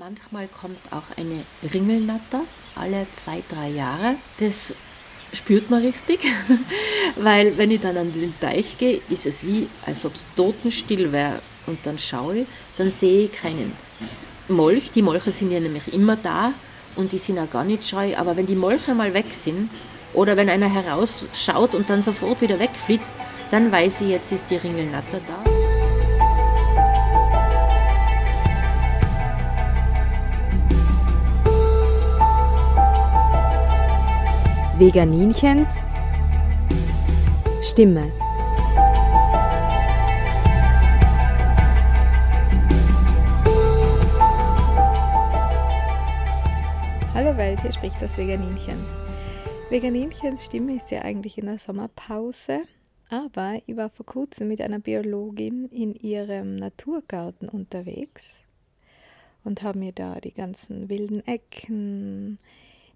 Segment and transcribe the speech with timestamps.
[0.00, 2.40] Manchmal kommt auch eine Ringelnatter
[2.74, 4.14] alle zwei, drei Jahre.
[4.38, 4.74] Das
[5.34, 6.20] spürt man richtig,
[7.16, 11.12] weil wenn ich dann an den Teich gehe, ist es wie, als ob es totenstill
[11.12, 11.42] wäre.
[11.66, 12.46] Und dann schaue ich,
[12.78, 13.74] dann sehe ich keinen
[14.48, 14.90] Molch.
[14.90, 16.54] Die Molche sind ja nämlich immer da
[16.96, 18.16] und die sind auch gar nicht scheu.
[18.16, 19.68] Aber wenn die Molche mal weg sind
[20.14, 23.12] oder wenn einer herausschaut und dann sofort wieder wegflitzt,
[23.50, 25.49] dann weiß ich, jetzt ist die Ringelnatter da.
[34.80, 35.74] Veganinchens
[37.60, 38.10] Stimme.
[47.12, 48.78] Hallo Welt, hier spricht das Veganinchen.
[49.68, 52.62] Veganinchens Stimme ist ja eigentlich in der Sommerpause,
[53.10, 58.44] aber ich war vor kurzem mit einer Biologin in ihrem Naturgarten unterwegs
[59.44, 62.38] und habe mir da die ganzen wilden Ecken,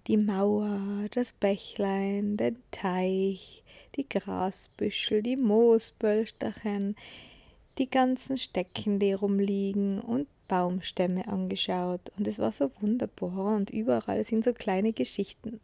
[0.07, 3.63] die Mauer, das Bächlein, den Teich,
[3.95, 6.95] die Grasbüschel, die Moosbölsterchen,
[7.77, 12.01] die ganzen Stecken, die rumliegen und Baumstämme angeschaut.
[12.17, 15.59] Und es war so wunderbar und überall sind so kleine Geschichten,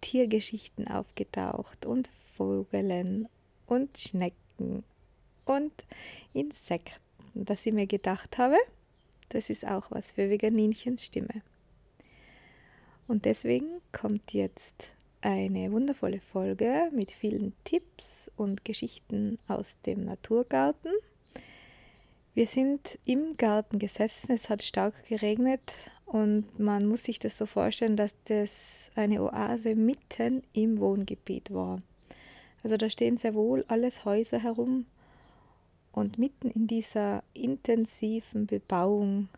[0.00, 3.28] Tiergeschichten aufgetaucht und Vogelen
[3.66, 4.82] und Schnecken
[5.44, 5.72] und
[6.32, 8.56] Insekten, dass ich mir gedacht habe,
[9.28, 11.42] das ist auch was für Veganinchens Stimme.
[13.06, 20.90] Und deswegen kommt jetzt eine wundervolle Folge mit vielen Tipps und Geschichten aus dem Naturgarten.
[22.34, 27.46] Wir sind im Garten gesessen, es hat stark geregnet und man muss sich das so
[27.46, 31.80] vorstellen, dass das eine Oase mitten im Wohngebiet war.
[32.62, 34.86] Also da stehen sehr wohl alles Häuser herum
[35.92, 39.28] und mitten in dieser intensiven Bebauung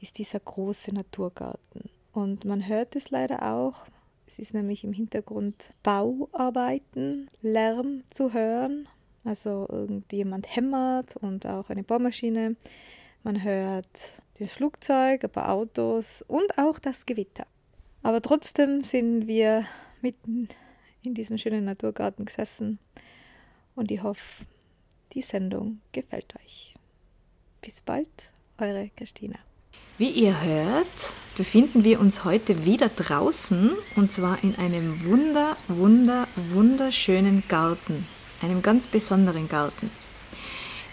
[0.00, 1.88] ist dieser große Naturgarten.
[2.14, 3.86] Und man hört es leider auch.
[4.26, 8.88] Es ist nämlich im Hintergrund Bauarbeiten, Lärm zu hören.
[9.24, 12.56] Also irgendjemand hämmert und auch eine Bohrmaschine.
[13.24, 17.46] Man hört das Flugzeug, ein paar Autos und auch das Gewitter.
[18.02, 19.66] Aber trotzdem sind wir
[20.00, 20.48] mitten
[21.02, 22.78] in diesem schönen Naturgarten gesessen
[23.74, 24.44] und ich hoffe,
[25.12, 26.74] die Sendung gefällt euch.
[27.60, 29.38] Bis bald, eure Christina.
[29.96, 36.26] Wie ihr hört, befinden wir uns heute wieder draußen und zwar in einem wunder, wunder,
[36.52, 38.04] wunderschönen Garten,
[38.42, 39.92] einem ganz besonderen Garten.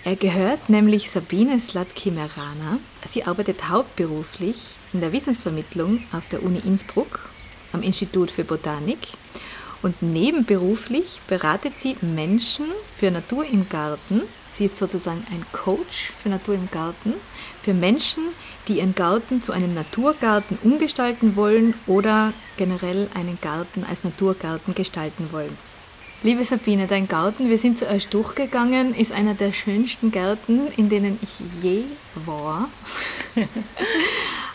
[0.04, 2.78] Er gehört nämlich Sabine Slatki-Merana.
[3.10, 4.58] Sie arbeitet hauptberuflich
[4.94, 7.32] in der Wissensvermittlung auf der Uni Innsbruck
[7.74, 9.00] am Institut für Botanik
[9.82, 12.68] und nebenberuflich beratet sie Menschen
[13.00, 14.22] für Natur im Garten
[14.54, 17.14] Sie ist sozusagen ein Coach für Natur im Garten,
[17.62, 18.24] für Menschen,
[18.68, 25.30] die ihren Garten zu einem Naturgarten umgestalten wollen oder generell einen Garten als Naturgarten gestalten
[25.32, 25.58] wollen.
[26.24, 31.18] Liebe Sabine, dein Garten, wir sind zuerst durchgegangen, ist einer der schönsten Gärten, in denen
[31.22, 31.84] ich je
[32.26, 32.70] war.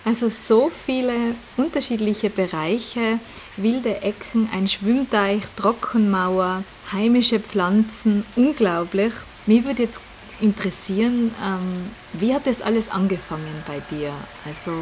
[0.05, 3.19] Also so viele unterschiedliche Bereiche,
[3.57, 6.63] wilde Ecken, ein Schwimmteich, Trockenmauer,
[6.93, 9.13] heimische Pflanzen, unglaublich.
[9.47, 9.99] Mich würde jetzt
[10.41, 14.13] interessieren, ähm, wie hat das alles angefangen bei dir?
[14.45, 14.73] Also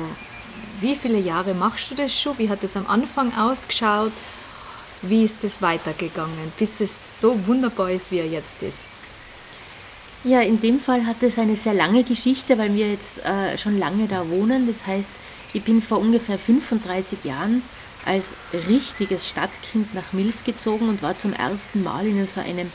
[0.80, 2.38] wie viele Jahre machst du das schon?
[2.38, 4.12] Wie hat es am Anfang ausgeschaut?
[5.02, 8.84] Wie ist es weitergegangen, bis es so wunderbar ist, wie er jetzt ist?
[10.24, 13.78] Ja, in dem Fall hat es eine sehr lange Geschichte, weil wir jetzt äh, schon
[13.78, 14.66] lange da wohnen.
[14.66, 15.10] Das heißt,
[15.52, 17.62] ich bin vor ungefähr 35 Jahren
[18.06, 18.34] als
[18.68, 22.72] richtiges Stadtkind nach Mills gezogen und war zum ersten Mal in so einem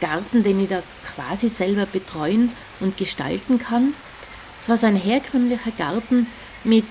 [0.00, 0.82] Garten, den ich da
[1.14, 3.94] quasi selber betreuen und gestalten kann.
[4.58, 6.26] Es war so ein herkömmlicher Garten
[6.64, 6.84] mit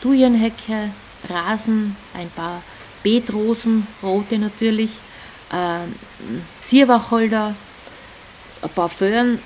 [0.00, 0.90] Thujenhecke,
[1.28, 2.62] Rasen, ein paar
[3.02, 4.90] Beetrosen, rote natürlich,
[5.50, 5.86] äh,
[6.62, 7.54] Zierwacholder,
[8.62, 9.40] ein paar Föhren.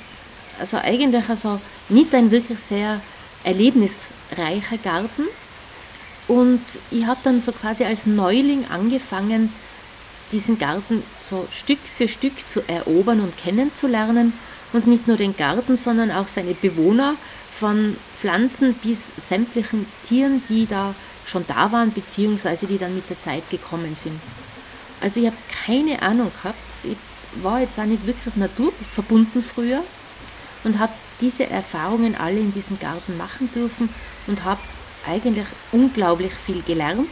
[0.59, 3.01] Also eigentlich also nicht ein wirklich sehr
[3.45, 5.25] erlebnisreicher Garten.
[6.28, 6.60] Und
[6.91, 9.53] ich habe dann so quasi als Neuling angefangen,
[10.32, 14.32] diesen Garten so Stück für Stück zu erobern und kennenzulernen
[14.72, 17.16] und nicht nur den Garten, sondern auch seine Bewohner
[17.50, 20.94] von Pflanzen bis sämtlichen Tieren, die da
[21.27, 24.21] schon da waren, beziehungsweise die dann mit der Zeit gekommen sind.
[25.00, 25.36] Also ich habe
[25.66, 26.97] keine Ahnung gehabt, ich
[27.42, 29.82] war jetzt auch nicht wirklich naturverbunden früher
[30.65, 33.88] und habe diese Erfahrungen alle in diesem Garten machen dürfen
[34.27, 34.60] und habe
[35.06, 37.09] eigentlich unglaublich viel gelernt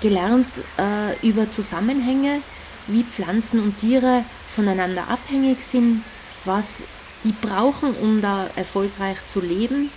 [0.00, 0.48] gelernt
[0.78, 2.42] äh, über Zusammenhänge,
[2.86, 6.04] wie Pflanzen und Tiere voneinander abhängig sind,
[6.44, 6.76] was
[7.24, 9.90] die brauchen, um da erfolgreich zu leben.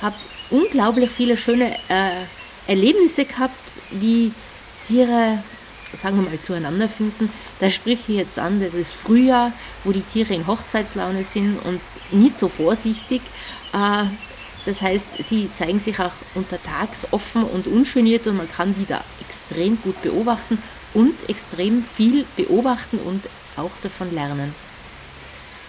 [0.00, 0.16] Habe
[0.50, 2.24] unglaublich viele schöne äh,
[2.66, 4.32] Erlebnisse gehabt, wie
[4.84, 5.42] Tiere,
[5.94, 7.30] sagen wir mal, zueinander finden.
[7.60, 9.52] Da spreche ich jetzt an, das Frühjahr,
[9.84, 11.80] wo die Tiere in Hochzeitslaune sind und
[12.12, 13.22] nicht so vorsichtig.
[13.72, 14.04] Äh,
[14.64, 19.02] das heißt, sie zeigen sich auch untertags offen und ungeniert und man kann die da
[19.20, 20.62] extrem gut beobachten
[20.94, 23.26] und extrem viel beobachten und
[23.56, 24.54] auch davon lernen.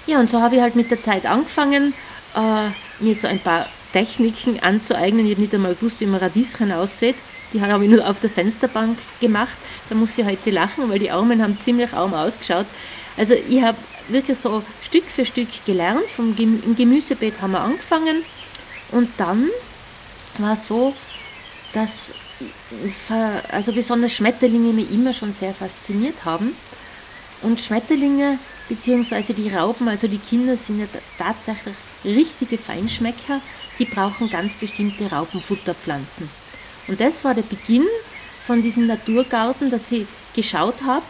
[0.06, 1.94] Ja, und so habe ich halt mit der Zeit angefangen,
[2.36, 2.70] äh,
[3.00, 5.26] mir so ein paar Techniken anzueignen.
[5.26, 7.16] Ich habe nicht einmal gewusst, wie man Radieschen aussieht.
[7.54, 9.58] Die habe ich nur auf der Fensterbank gemacht.
[9.90, 12.66] Da muss ich heute lachen, weil die Armen haben ziemlich arm ausgeschaut.
[13.16, 13.78] Also ich habe
[14.10, 16.10] wirklich so Stück für Stück gelernt.
[16.10, 18.24] Vom Gemüsebeet haben wir angefangen.
[18.94, 19.50] Und dann
[20.38, 20.94] war es so,
[21.74, 22.14] dass
[23.52, 26.56] also besonders Schmetterlinge mich immer schon sehr fasziniert haben.
[27.42, 28.38] Und Schmetterlinge
[28.70, 30.86] beziehungsweise die Raupen, also die Kinder sind ja
[31.18, 31.76] tatsächlich
[32.06, 33.42] richtige Feinschmecker,
[33.80, 36.30] die brauchen ganz bestimmte Raupenfutterpflanzen.
[36.88, 37.88] Und das war der Beginn
[38.42, 40.06] von diesem Naturgarten, dass ich
[40.36, 41.04] geschaut habe,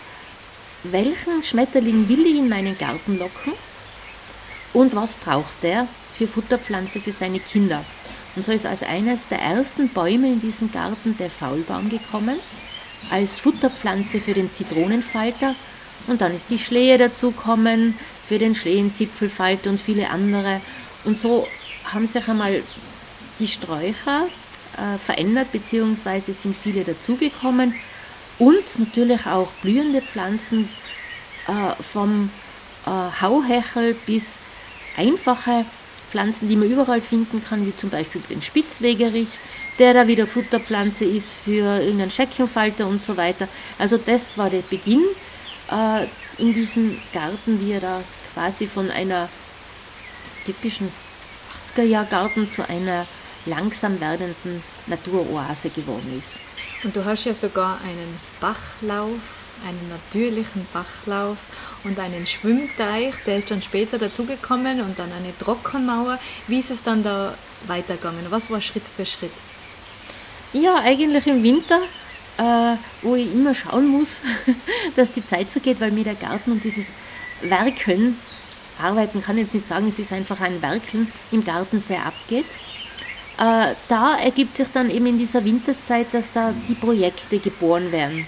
[0.83, 3.53] welchen Schmetterling will ich in meinen Garten locken
[4.73, 7.83] und was braucht der für Futterpflanze für seine Kinder.
[8.35, 12.37] Und so ist als eines der ersten Bäume in diesem Garten der Faulbaum gekommen,
[13.11, 15.55] als Futterpflanze für den Zitronenfalter.
[16.07, 20.61] Und dann ist die Schlehe dazugekommen für den Schlehenzipfelfalter und viele andere.
[21.03, 21.47] Und so
[21.85, 22.63] haben sich einmal
[23.39, 24.27] die Sträucher
[24.77, 27.75] äh, verändert, beziehungsweise sind viele dazugekommen.
[28.39, 30.69] Und natürlich auch blühende Pflanzen
[31.47, 32.31] äh, vom
[32.85, 32.89] äh,
[33.21, 34.39] Hauhechel bis
[34.97, 35.65] einfache
[36.13, 39.29] Pflanzen, die man überall finden kann, wie zum Beispiel den Spitzwegerich,
[39.79, 43.47] der da wieder Futterpflanze ist für irgendeinen Scheckenfalter und so weiter.
[43.79, 45.01] Also das war der Beginn
[45.71, 46.05] äh,
[46.37, 48.03] in diesem Garten, wie er da
[48.35, 49.27] quasi von einer
[50.45, 53.07] typischen 80er-Jahr-Garten zu einer
[53.47, 56.39] langsam werdenden Naturoase geworden ist.
[56.83, 61.37] Und du hast ja sogar einen Bachlauf einen natürlichen Bachlauf
[61.83, 66.19] und einen Schwimmteich, der ist dann später dazugekommen und dann eine Trockenmauer.
[66.47, 67.35] Wie ist es dann da
[67.67, 68.25] weitergegangen?
[68.29, 69.31] Was war Schritt für Schritt?
[70.53, 71.79] Ja, eigentlich im Winter,
[72.37, 74.21] äh, wo ich immer schauen muss,
[74.95, 76.87] dass die Zeit vergeht, weil mir der Garten und dieses
[77.41, 78.19] Werkeln,
[78.81, 82.45] arbeiten kann ich jetzt nicht sagen, es ist einfach ein Werkeln im Garten sehr abgeht.
[83.37, 88.27] Äh, da ergibt sich dann eben in dieser Winterszeit, dass da die Projekte geboren werden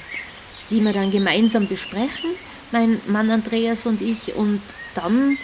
[0.69, 2.31] die wir dann gemeinsam besprechen,
[2.71, 4.35] mein Mann Andreas und ich.
[4.35, 4.61] Und
[4.93, 5.37] dann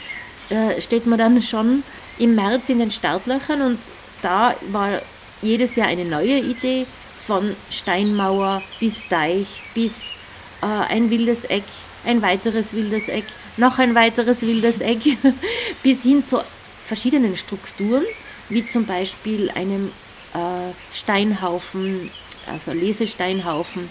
[0.50, 1.84] äh, steht man dann schon
[2.18, 3.80] im März in den Startlöchern und
[4.22, 5.02] da war
[5.42, 6.86] jedes Jahr eine neue Idee
[7.16, 10.18] von Steinmauer bis Deich bis
[10.62, 11.64] äh, ein wildes Eck,
[12.06, 13.26] ein weiteres wildes Eck,
[13.58, 15.18] noch ein weiteres wildes Eck,
[15.84, 16.42] bis hin zu
[16.84, 18.04] verschiedenen Strukturen,
[18.50, 19.92] wie zum Beispiel einem
[20.34, 22.12] äh, Steinhaufen,
[22.48, 23.90] also Lesesteinhaufen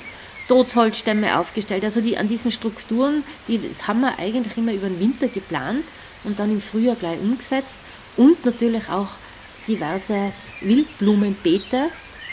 [0.51, 1.85] Totholzstämme aufgestellt.
[1.85, 5.85] Also die, an diesen Strukturen, die, das haben wir eigentlich immer über den Winter geplant
[6.25, 7.79] und dann im Frühjahr gleich umgesetzt
[8.17, 9.11] und natürlich auch
[9.69, 11.91] diverse Wildblumenbeete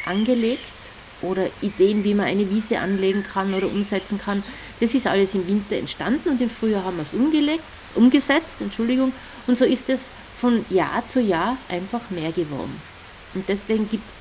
[0.08, 0.74] angelegt
[1.22, 4.42] oder Ideen, wie man eine Wiese anlegen kann oder umsetzen kann.
[4.80, 7.62] Das ist alles im Winter entstanden und im Frühjahr haben wir es umgelegt,
[7.94, 9.12] umgesetzt, Entschuldigung,
[9.46, 12.82] und so ist es von Jahr zu Jahr einfach mehr geworden.
[13.36, 14.18] Und deswegen gibt es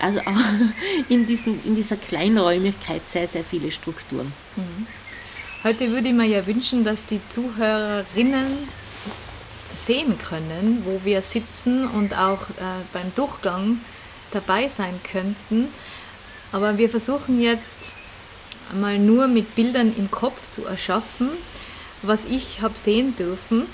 [0.00, 0.24] also auch
[1.08, 4.32] in, diesen, in dieser Kleinräumigkeit sehr, sehr viele Strukturen.
[4.56, 4.86] Mhm.
[5.64, 8.68] Heute würde ich mir ja wünschen, dass die Zuhörerinnen
[9.74, 13.80] sehen können, wo wir sitzen und auch äh, beim Durchgang
[14.30, 15.68] dabei sein könnten.
[16.52, 17.92] Aber wir versuchen jetzt
[18.72, 21.30] einmal nur mit Bildern im Kopf zu erschaffen,
[22.02, 23.66] was ich habe sehen dürfen.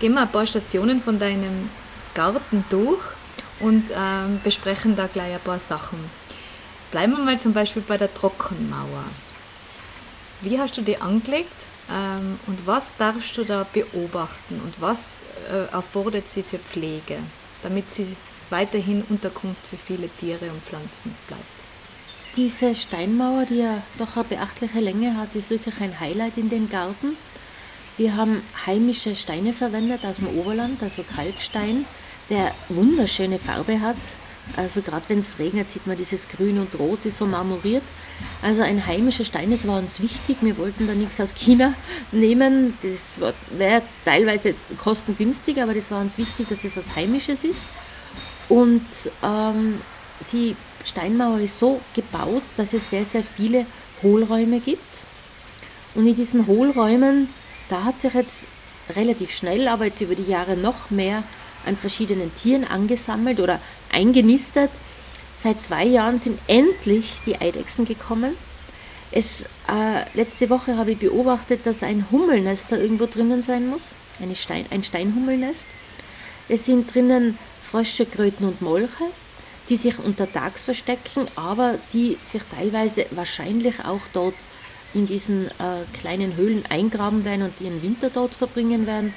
[0.00, 1.70] Gehen wir ein paar Stationen von deinem
[2.14, 3.02] Garten durch
[3.62, 5.98] und ähm, besprechen da gleich ein paar Sachen.
[6.90, 9.04] Bleiben wir mal zum Beispiel bei der Trockenmauer.
[10.42, 11.54] Wie hast du die angelegt
[11.90, 17.18] ähm, und was darfst du da beobachten und was äh, erfordert sie für Pflege,
[17.62, 18.16] damit sie
[18.50, 21.42] weiterhin Unterkunft für viele Tiere und Pflanzen bleibt?
[22.36, 26.68] Diese Steinmauer, die ja doch eine beachtliche Länge hat, ist wirklich ein Highlight in dem
[26.68, 27.16] Garten.
[27.98, 31.84] Wir haben heimische Steine verwendet aus dem Oberland, also Kalkstein,
[32.32, 33.96] der wunderschöne Farbe hat.
[34.56, 37.84] Also gerade wenn es regnet, sieht man dieses Grün und Rot, ist so marmoriert.
[38.40, 40.38] Also ein heimischer Stein, das war uns wichtig.
[40.40, 41.74] Wir wollten da nichts aus China
[42.10, 42.76] nehmen.
[42.82, 43.20] Das
[43.56, 47.66] wäre teilweise kostengünstig, aber das war uns wichtig, dass es was Heimisches ist.
[48.48, 48.82] Und
[49.22, 49.80] ähm,
[50.32, 53.66] die Steinmauer ist so gebaut, dass es sehr, sehr viele
[54.02, 55.06] Hohlräume gibt.
[55.94, 57.28] Und in diesen Hohlräumen,
[57.68, 58.46] da hat sich jetzt
[58.90, 61.22] relativ schnell, aber jetzt über die Jahre noch mehr
[61.66, 64.70] an verschiedenen Tieren angesammelt oder eingenistet.
[65.36, 68.34] Seit zwei Jahren sind endlich die Eidechsen gekommen.
[69.10, 73.94] Es, äh, letzte Woche habe ich beobachtet, dass ein Hummelnest da irgendwo drinnen sein muss,
[74.34, 75.68] Stein, ein Steinhummelnest.
[76.48, 79.04] Es sind drinnen Frösche, Kröten und Molche,
[79.68, 84.34] die sich untertags verstecken, aber die sich teilweise wahrscheinlich auch dort
[84.94, 89.14] in diesen äh, kleinen Höhlen eingraben werden und ihren Winter dort verbringen werden.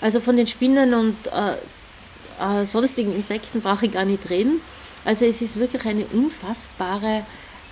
[0.00, 4.60] Also von den Spinnen und äh, äh, sonstigen Insekten brauche ich gar nicht reden.
[5.04, 7.24] Also es ist wirklich eine unfassbare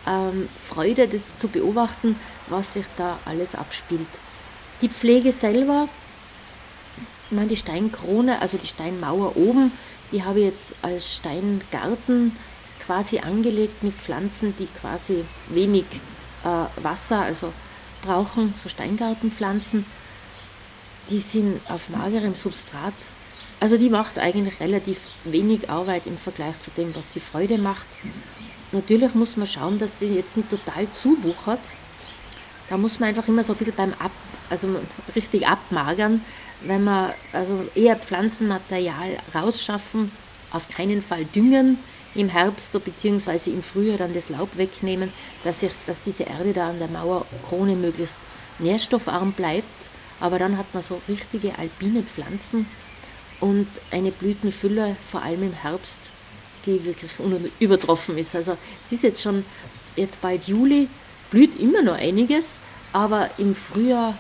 [0.07, 2.17] ähm, Freude, das zu beobachten,
[2.49, 4.09] was sich da alles abspielt.
[4.81, 5.87] Die Pflege selber,
[7.31, 9.73] meine, die Steinkrone, also die Steinmauer oben,
[10.13, 12.37] die habe ich jetzt als Steingarten
[12.87, 15.85] quasi angelegt mit Pflanzen, die quasi wenig
[16.45, 17.53] äh, Wasser also
[18.03, 19.85] brauchen, so Steingartenpflanzen.
[21.11, 22.95] Die sind auf magerem Substrat.
[23.61, 27.87] Also die macht eigentlich relativ wenig Arbeit im Vergleich zu dem, was sie Freude macht.
[28.71, 31.61] Natürlich muss man schauen, dass sie jetzt nicht total zuwuchert.
[32.69, 34.13] Da muss man einfach immer so ein bisschen beim Ab,
[34.51, 34.69] also
[35.17, 36.23] richtig abmagern,
[36.63, 40.13] wenn man also eher Pflanzenmaterial rausschaffen,
[40.51, 41.79] auf keinen Fall düngen
[42.15, 43.51] im Herbst bzw.
[43.51, 45.13] im Frühjahr dann das Laub wegnehmen,
[45.45, 48.19] dass, ich, dass diese Erde da an der Mauerkrone möglichst
[48.59, 49.91] nährstoffarm bleibt.
[50.21, 52.67] Aber dann hat man so richtige alpine Pflanzen
[53.41, 56.11] und eine Blütenfülle, vor allem im Herbst,
[56.67, 57.11] die wirklich
[57.61, 58.35] übertroffen ist.
[58.35, 58.57] Also
[58.87, 59.45] es ist jetzt schon
[59.97, 60.89] jetzt bald Juli,
[61.31, 62.59] blüht immer noch einiges,
[62.93, 64.19] aber im Frühjahr,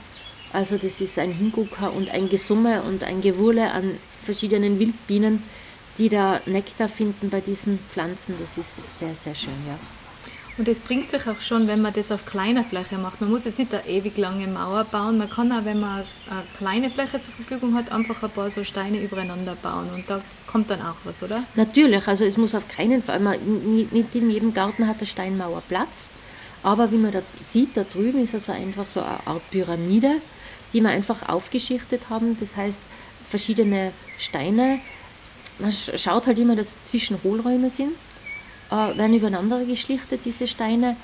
[0.52, 5.42] also das ist ein Hingucker und ein Gesumme und ein Gewurle an verschiedenen Wildbienen,
[5.98, 8.34] die da Nektar finden bei diesen Pflanzen.
[8.40, 9.78] Das ist sehr, sehr schön, ja.
[10.58, 13.20] Und das bringt sich auch schon, wenn man das auf kleiner Fläche macht.
[13.20, 15.16] Man muss jetzt nicht eine ewig lange Mauer bauen.
[15.16, 18.64] Man kann auch, wenn man eine kleine Fläche zur Verfügung hat, einfach ein paar so
[18.64, 19.88] Steine übereinander bauen.
[19.94, 21.44] Und da kommt dann auch was, oder?
[21.54, 22.08] Natürlich.
[22.08, 23.38] Also es muss auf keinen Fall, man,
[23.92, 26.12] nicht in jedem Garten hat eine Steinmauer Platz.
[26.64, 30.20] Aber wie man da sieht, da drüben ist also einfach so eine Art Pyramide,
[30.72, 32.36] die wir einfach aufgeschichtet haben.
[32.40, 32.80] Das heißt,
[33.28, 34.80] verschiedene Steine.
[35.60, 37.92] Man schaut halt immer, dass zwischen Hohlräume sind
[38.70, 40.96] äh, werden übereinander geschlichtet, diese Steine.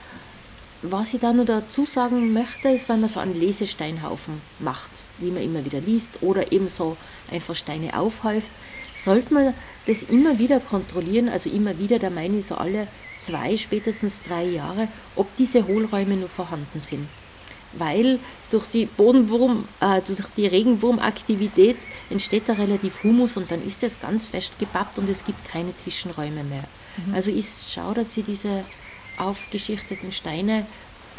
[0.83, 5.30] Was ich da noch dazu sagen möchte, ist, wenn man so einen Lesesteinhaufen macht, wie
[5.30, 6.99] man immer wieder liest, oder eben so
[7.30, 8.50] einfach Steine aufhäuft,
[8.94, 9.54] sollte man
[9.87, 14.44] das immer wieder kontrollieren, also immer wieder, da meine ich so alle zwei, spätestens drei
[14.44, 17.09] Jahre, ob diese Hohlräume noch vorhanden sind.
[17.73, 18.18] Weil
[18.50, 21.78] durch die Bodenwurm, äh, durch die Regenwurmaktivität
[22.11, 25.75] entsteht da relativ Humus und dann ist das ganz fest gepappt und es gibt keine
[25.75, 26.64] Zwischenräume mehr.
[26.96, 27.14] Mhm.
[27.14, 28.64] Also ich schaue, dass sie diese
[29.16, 30.66] aufgeschichteten Steine,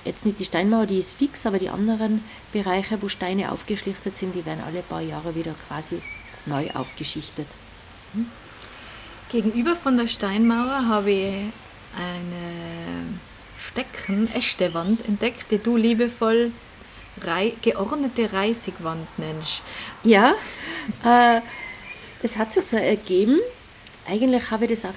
[0.03, 4.35] jetzt nicht die Steinmauer, die ist fix, aber die anderen Bereiche, wo Steine aufgeschlichtet sind,
[4.35, 6.01] die werden alle paar Jahre wieder quasi
[6.45, 7.47] neu aufgeschichtet.
[8.13, 8.27] Mhm.
[9.29, 11.33] Gegenüber von der Steinmauer habe ich
[11.97, 13.19] eine
[13.57, 16.51] Stecken, echte Wand entdeckt, die du liebevoll
[17.21, 19.61] Rei geordnete Reisigwand nennst.
[20.03, 20.35] Ja,
[21.03, 21.41] äh,
[22.21, 23.39] das hat sich so ergeben.
[24.07, 24.95] Eigentlich habe ich das auf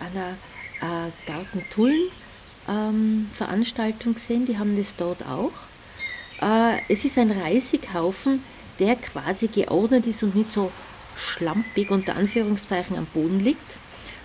[0.00, 0.36] einer
[0.80, 5.52] äh, Gartentullen-Veranstaltung ähm, gesehen, die haben das dort auch.
[6.40, 8.42] Äh, es ist ein Reisighaufen,
[8.78, 10.70] der quasi geordnet ist und nicht so
[11.16, 13.76] schlampig unter Anführungszeichen am Boden liegt.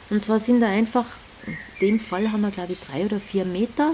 [0.09, 1.07] Und zwar sind da einfach,
[1.45, 3.93] in dem Fall haben wir glaube ich drei oder vier Meter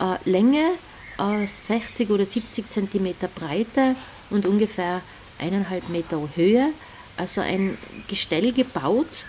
[0.00, 0.72] äh, Länge,
[1.18, 3.94] äh, 60 oder 70 Zentimeter Breite
[4.30, 5.02] und ungefähr
[5.38, 6.70] eineinhalb Meter Höhe.
[7.16, 7.76] Also ein
[8.08, 9.26] Gestell gebaut,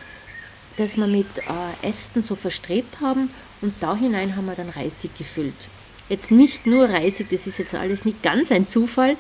[0.77, 3.29] das wir mit äh, Ästen so verstrebt haben
[3.61, 5.67] und da hinein haben wir dann Reisig gefüllt.
[6.09, 9.17] Jetzt nicht nur Reisig, das ist jetzt alles nicht ganz ein Zufall.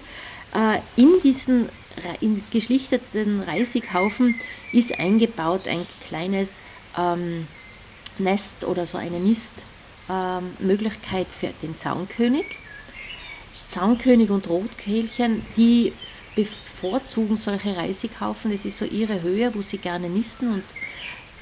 [0.53, 1.69] Äh, in diesen
[2.19, 4.39] in geschlichteten Reisighaufen
[4.71, 6.61] ist eingebaut ein kleines
[6.97, 7.47] ähm,
[8.17, 12.45] Nest oder so eine Nistmöglichkeit ähm, für den Zaunkönig.
[13.67, 15.93] Zaunkönig und Rotkehlchen, die
[16.35, 18.51] bevorzugen solche Reisighaufen.
[18.51, 20.63] Das ist so ihre Höhe, wo sie gerne nisten und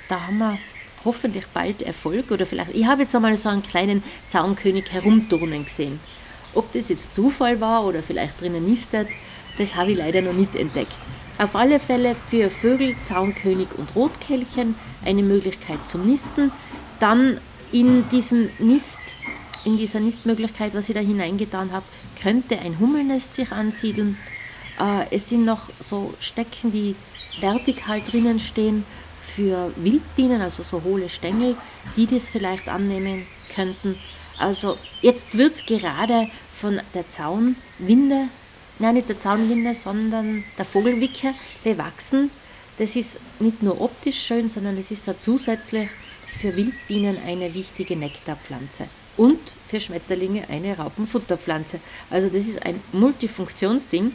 [0.09, 0.57] da haben wir
[1.05, 5.99] hoffentlich bald Erfolg oder vielleicht, ich habe jetzt einmal so einen kleinen Zaunkönig herumturnen gesehen.
[6.53, 9.07] Ob das jetzt Zufall war oder vielleicht drinnen nistet,
[9.57, 10.97] das habe ich leider noch nicht entdeckt.
[11.37, 14.75] Auf alle Fälle für Vögel, Zaunkönig und Rotkehlchen
[15.05, 16.51] eine Möglichkeit zum Nisten.
[16.99, 17.39] Dann
[17.71, 18.99] in diesem Nist,
[19.63, 21.85] in dieser Nistmöglichkeit, was ich da hineingetan habe,
[22.21, 24.17] könnte ein Hummelnest sich ansiedeln.
[24.79, 26.95] Äh, es sind noch so Stecken, die
[27.39, 28.83] vertikal drinnen stehen
[29.29, 31.55] für Wildbienen, also so hohle Stängel,
[31.95, 33.97] die das vielleicht annehmen könnten.
[34.37, 38.29] Also jetzt wird es gerade von der Zaunwinde,
[38.79, 41.33] nein nicht der Zaunwinde, sondern der Vogelwicke
[41.63, 42.31] bewachsen.
[42.77, 45.89] das ist nicht nur optisch schön, sondern es ist da zusätzlich
[46.37, 51.81] für Wildbienen eine wichtige Nektarpflanze und für Schmetterlinge eine Raupenfutterpflanze.
[52.09, 54.13] Also das ist ein Multifunktionsding,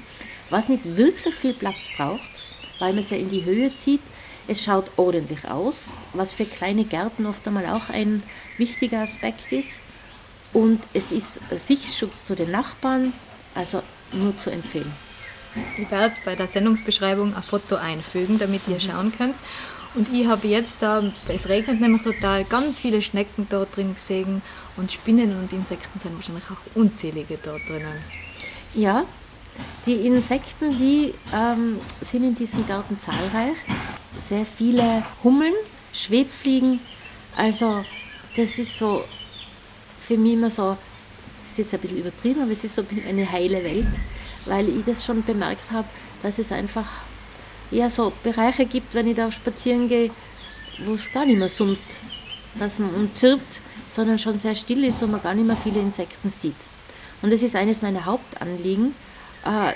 [0.48, 2.44] was nicht wirklich viel Platz braucht,
[2.78, 4.00] weil man es ja in die Höhe zieht.
[4.46, 8.22] Es schaut ordentlich aus, was für kleine Gärten oft einmal auch ein
[8.58, 9.82] wichtiger Aspekt ist.
[10.52, 13.12] Und es ist Sichtschutz zu den Nachbarn,
[13.54, 13.82] also
[14.12, 14.92] nur zu empfehlen.
[15.78, 19.36] Ich werde bei der Sendungsbeschreibung ein Foto einfügen, damit ihr schauen könnt.
[19.94, 24.42] Und ich habe jetzt da, es regnet nämlich total, ganz viele Schnecken dort drin gesehen
[24.76, 28.02] und Spinnen und Insekten sind wahrscheinlich auch unzählige dort drinnen.
[28.74, 29.04] Ja,
[29.86, 33.56] die Insekten, die ähm, sind in diesem Garten zahlreich.
[34.16, 35.54] Sehr viele Hummeln,
[35.92, 36.80] Schwebfliegen.
[37.36, 37.84] Also
[38.36, 39.04] das ist so
[39.98, 40.76] für mich immer so,
[41.42, 44.00] das ist jetzt ein bisschen übertrieben, aber es ist so eine heile Welt,
[44.46, 45.88] weil ich das schon bemerkt habe,
[46.22, 46.86] dass es einfach
[47.70, 50.10] ja so Bereiche gibt, wenn ich da spazieren gehe,
[50.84, 52.00] wo es gar nicht mehr summt,
[52.58, 55.80] dass man und zirpt, sondern schon sehr still ist und man gar nicht mehr viele
[55.80, 56.56] Insekten sieht.
[57.22, 58.94] Und das ist eines meiner Hauptanliegen,
[59.44, 59.74] äh,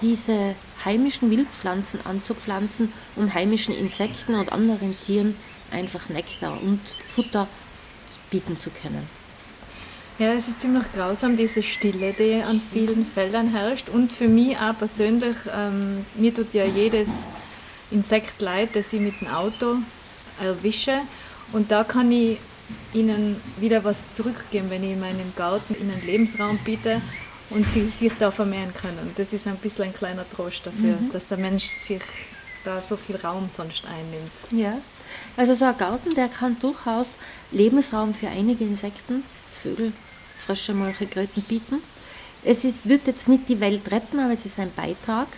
[0.00, 5.36] diese heimischen Wildpflanzen anzupflanzen, um heimischen Insekten und anderen Tieren
[5.70, 7.48] einfach Nektar und Futter
[8.30, 9.08] bieten zu können.
[10.18, 13.88] Ja, es ist ziemlich grausam, diese Stille, die an vielen Feldern herrscht.
[13.88, 17.08] Und für mich auch persönlich, ähm, mir tut ja jedes
[17.90, 19.78] Insekt leid, das ich mit dem Auto
[20.40, 21.00] erwische.
[21.52, 22.38] Und da kann ich
[22.92, 27.00] ihnen wieder was zurückgeben, wenn ich in meinem Garten ihnen Lebensraum biete
[27.54, 29.12] und sie sich da vermehren können.
[29.16, 31.10] Das ist ein bisschen ein kleiner Trost dafür, mhm.
[31.12, 32.02] dass der Mensch sich
[32.64, 34.32] da so viel Raum sonst einnimmt.
[34.52, 34.78] Ja,
[35.36, 37.18] also so ein Garten, der kann durchaus
[37.50, 39.92] Lebensraum für einige Insekten, Vögel,
[40.36, 41.82] Frösche, Molche, Kröten bieten.
[42.44, 45.28] Es ist, wird jetzt nicht die Welt retten, aber es ist ein Beitrag.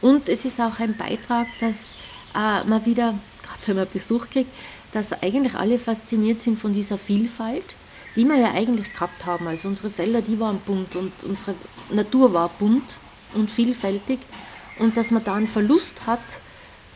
[0.00, 1.94] Und es ist auch ein Beitrag, dass
[2.34, 4.50] äh, man wieder, gerade wenn man Besuch kriegt,
[4.92, 7.74] dass eigentlich alle fasziniert sind von dieser Vielfalt,
[8.18, 9.46] die wir ja eigentlich gehabt haben.
[9.46, 11.54] Also unsere Felder, die waren bunt und unsere
[11.88, 13.00] Natur war bunt
[13.34, 14.18] und vielfältig.
[14.80, 16.18] Und dass man da einen Verlust hat,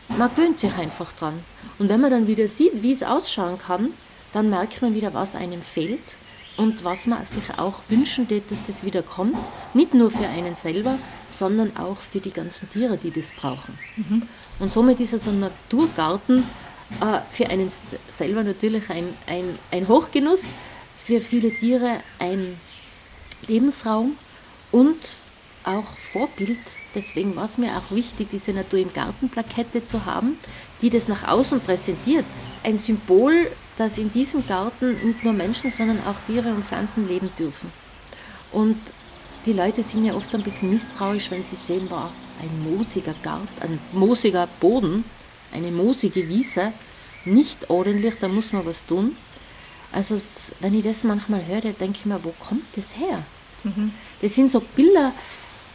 [0.09, 1.39] man gewöhnt sich einfach dran.
[1.79, 3.93] Und wenn man dann wieder sieht, wie es ausschauen kann,
[4.33, 6.17] dann merkt man wieder, was einem fehlt
[6.57, 9.37] und was man sich auch wünschen tät, dass das wieder kommt.
[9.73, 13.79] Nicht nur für einen selber, sondern auch für die ganzen Tiere, die das brauchen.
[13.95, 14.23] Mhm.
[14.59, 16.43] Und somit ist also ein Naturgarten
[16.99, 17.71] äh, für einen
[18.09, 20.53] selber natürlich ein, ein, ein Hochgenuss,
[21.05, 22.57] für viele Tiere ein
[23.47, 24.15] Lebensraum
[24.71, 24.97] und
[25.65, 26.59] auch Vorbild.
[26.95, 30.37] Deswegen war es mir auch wichtig, diese Natur im Garten-Plakette zu haben,
[30.81, 32.25] die das nach außen präsentiert.
[32.63, 37.29] Ein Symbol, dass in diesem Garten nicht nur Menschen, sondern auch Tiere und Pflanzen leben
[37.37, 37.71] dürfen.
[38.51, 38.77] Und
[39.45, 42.11] die Leute sind ja oft ein bisschen misstrauisch, wenn sie sehen, war
[42.41, 45.03] ein moosiger Garten, ein moosiger Boden,
[45.53, 46.71] eine moosige Wiese,
[47.25, 49.17] nicht ordentlich, da muss man was tun.
[49.93, 50.19] Also
[50.59, 53.23] wenn ich das manchmal höre, denke ich mir, wo kommt das her?
[53.63, 53.93] Mhm.
[54.21, 55.13] Das sind so Bilder,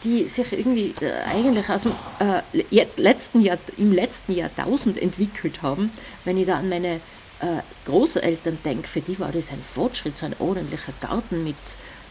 [0.04, 5.62] die sich irgendwie äh, eigentlich aus dem äh, jetzt letzten Jahr, im letzten Jahrtausend entwickelt
[5.62, 5.90] haben.
[6.24, 7.00] Wenn ich da an meine
[7.40, 11.56] äh, Großeltern denke, für die war das ein Fortschritt, so ein ordentlicher Garten mit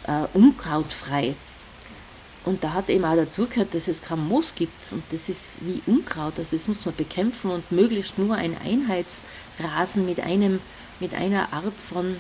[0.08, 1.36] äh, Unkraut frei.
[2.46, 4.93] Und da hat eben auch dazugehört, dass es kein Moos gibt.
[4.93, 10.06] Und das ist wie Unkraut, also das muss man bekämpfen und möglichst nur ein Einheitsrasen
[10.06, 10.62] mit, einem,
[10.99, 12.17] mit einer Art von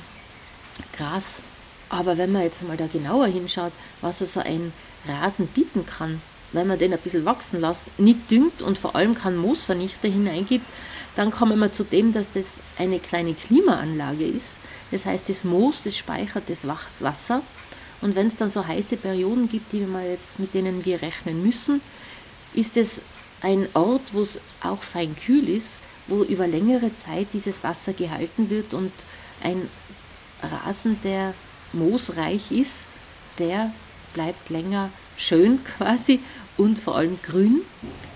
[0.95, 1.41] Gras.
[1.89, 4.73] Aber wenn man jetzt mal da genauer hinschaut, was so ein
[5.07, 9.15] Rasen bieten kann, wenn man den ein bisschen wachsen lässt, nicht düngt und vor allem
[9.15, 10.65] keinen Moosvernichter hineingibt,
[11.15, 14.59] dann kommen wir zu dem, dass das eine kleine Klimaanlage ist.
[14.91, 17.41] Das heißt, das Moos, das speichert das Wasser.
[18.01, 21.41] Und wenn es dann so heiße Perioden gibt, die wir jetzt, mit denen wir rechnen
[21.41, 21.81] müssen,
[22.53, 23.01] ist es
[23.41, 28.49] ein Ort, wo es auch fein kühl ist, wo über längere Zeit dieses Wasser gehalten
[28.49, 28.91] wird und
[29.43, 29.69] ein
[30.41, 31.33] Rasen, der
[31.73, 32.85] moosreich ist,
[33.39, 33.71] der
[34.13, 36.19] bleibt länger schön quasi
[36.57, 37.61] und vor allem grün.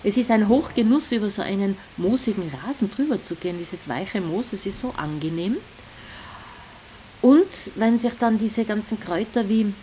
[0.03, 4.53] Es ist ein Hochgenuss, über so einen moosigen Rasen drüber zu gehen, dieses weiche Moos,
[4.53, 5.57] es ist so angenehm.
[7.21, 9.73] Und wenn sich dann diese ganzen Kräuter wie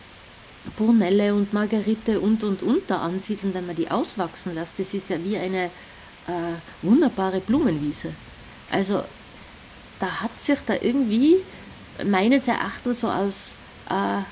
[0.76, 5.22] Brunelle und Margerite und und und ansiedeln, wenn man die auswachsen lässt, das ist ja
[5.22, 5.70] wie eine
[6.28, 8.14] äh, wunderbare Blumenwiese.
[8.70, 9.02] Also
[9.98, 11.36] da hat sich da irgendwie
[12.04, 13.56] meines Erachtens so aus
[13.90, 14.22] äh,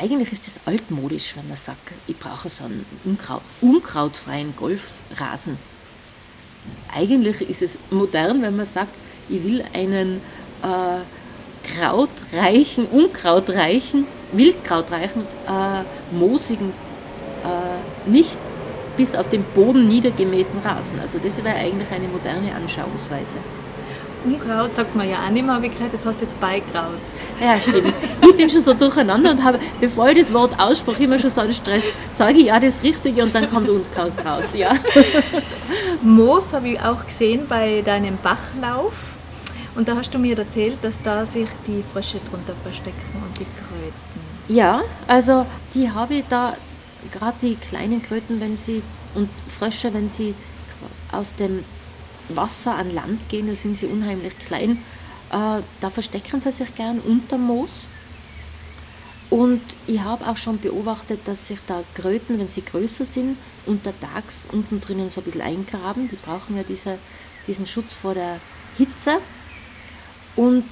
[0.00, 5.58] eigentlich ist es altmodisch, wenn man sagt, ich brauche so einen Unkraut, unkrautfreien Golfrasen.
[6.94, 8.94] Eigentlich ist es modern, wenn man sagt,
[9.28, 10.20] ich will einen
[10.62, 16.72] äh, krautreichen, unkrautreichen, wildkrautreichen, äh, moosigen,
[17.44, 18.38] äh, nicht
[19.00, 21.00] bis auf den Boden niedergemähten Rasen.
[21.00, 23.38] Also das wäre eigentlich eine moderne Anschauungsweise.
[24.26, 27.00] Unkraut sagt man ja auch nicht mehr, habe ich gehört, das heißt jetzt Beikraut.
[27.40, 27.94] Ja, stimmt.
[28.20, 31.40] Ich bin schon so durcheinander und habe, bevor ich das Wort ausspreche, immer schon so
[31.40, 31.94] einen Stress.
[32.12, 34.74] Sage ich ja das Richtige und dann kommt Unkraut raus, ja.
[36.02, 38.92] Moos habe ich auch gesehen bei deinem Bachlauf.
[39.76, 43.46] Und da hast du mir erzählt, dass da sich die Frösche drunter verstecken und die
[43.46, 44.20] Kröten.
[44.48, 46.52] Ja, also die habe ich da,
[47.12, 48.82] gerade die kleinen Kröten, wenn sie
[49.14, 50.34] und Frösche, wenn sie
[51.12, 51.64] aus dem
[52.28, 54.82] Wasser an Land gehen, da sind sie unheimlich klein.
[55.30, 57.88] Äh, da verstecken sie sich gern unter Moos.
[59.30, 64.44] Und ich habe auch schon beobachtet, dass sich da Kröten, wenn sie größer sind, untertags
[64.50, 66.08] unten drinnen so ein bisschen eingraben.
[66.08, 66.98] Die brauchen ja diese,
[67.46, 68.40] diesen Schutz vor der
[68.76, 69.18] Hitze.
[70.34, 70.64] Und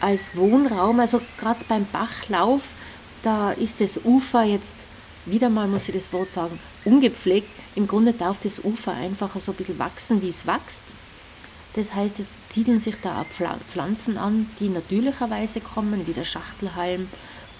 [0.00, 2.74] als Wohnraum, also gerade beim Bachlauf,
[3.22, 4.74] da ist das Ufer jetzt,
[5.24, 7.48] wieder mal muss ich das Wort sagen, ungepflegt.
[7.74, 10.84] Im Grunde darf das Ufer einfach so ein bisschen wachsen, wie es wächst.
[11.74, 13.26] Das heißt, es siedeln sich da auch
[13.68, 17.08] Pflanzen an, die natürlicherweise kommen, wie der Schachtelhalm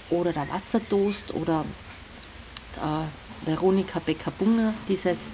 [0.09, 1.65] oder der Wassertoast oder
[2.77, 3.09] der
[3.45, 5.29] Veronica Beccabunga, dieses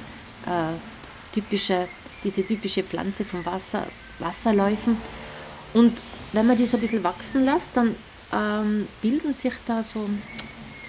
[0.46, 0.74] äh,
[1.32, 1.86] typische,
[2.24, 3.86] diese typische Pflanze vom Wasser,
[4.18, 4.96] Wasserläufen.
[5.74, 5.92] Und
[6.32, 7.94] wenn man die so ein bisschen wachsen lässt, dann
[8.32, 10.08] ähm, bilden sich da so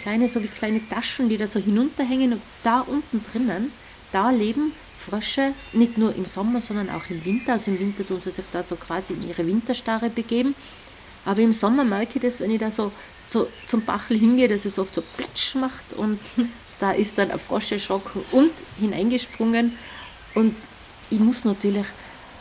[0.01, 3.71] kleine, so wie kleine Taschen, die da so hinunterhängen und da unten drinnen,
[4.11, 7.53] da leben Frösche, nicht nur im Sommer, sondern auch im Winter.
[7.53, 10.55] Also im Winter tun sie sich da so quasi in ihre Winterstarre begeben.
[11.25, 12.91] Aber im Sommer merke ich das, wenn ich da so,
[13.27, 16.19] so zum Bachel hingehe, dass es oft so plitsch macht und
[16.79, 19.77] da ist dann ein Frosch erschrocken und hineingesprungen.
[20.35, 20.55] Und
[21.09, 21.87] ich muss natürlich,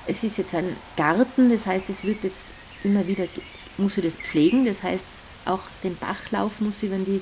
[0.07, 3.27] es ist jetzt ein Garten, das heißt, es wird jetzt immer wieder,
[3.79, 5.07] muss ich das pflegen, das heißt,
[5.45, 7.21] auch den Bachlauf muss ich, wenn die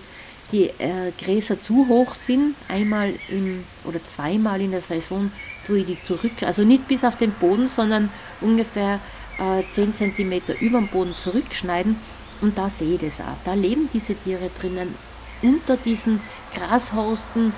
[0.52, 5.30] die äh, Gräser zu hoch sind, einmal in, oder zweimal in der Saison
[5.64, 8.10] tue ich die zurück, also nicht bis auf den Boden, sondern
[8.40, 9.00] ungefähr
[9.38, 11.96] äh, 10 cm über den Boden zurückschneiden.
[12.40, 13.36] Und da sehe ich das auch.
[13.44, 14.94] Da leben diese Tiere drinnen
[15.42, 16.20] unter diesen
[16.54, 17.52] Grashorsten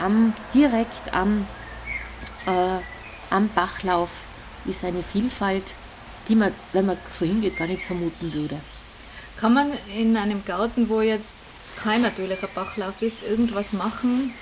[0.00, 1.46] am, direkt am,
[2.46, 2.78] äh,
[3.30, 4.10] am Bachlauf
[4.64, 5.74] ist eine Vielfalt,
[6.28, 8.60] die man, wenn man so hingeht, gar nicht vermuten würde.
[9.38, 11.34] Kann man in einem Garten, wo jetzt
[11.82, 14.34] kein natürlicher Bachlauf ist, irgendwas machen,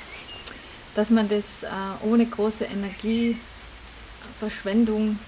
[0.94, 1.68] dass man das äh,
[2.03, 5.18] ohne große Energieverschwendung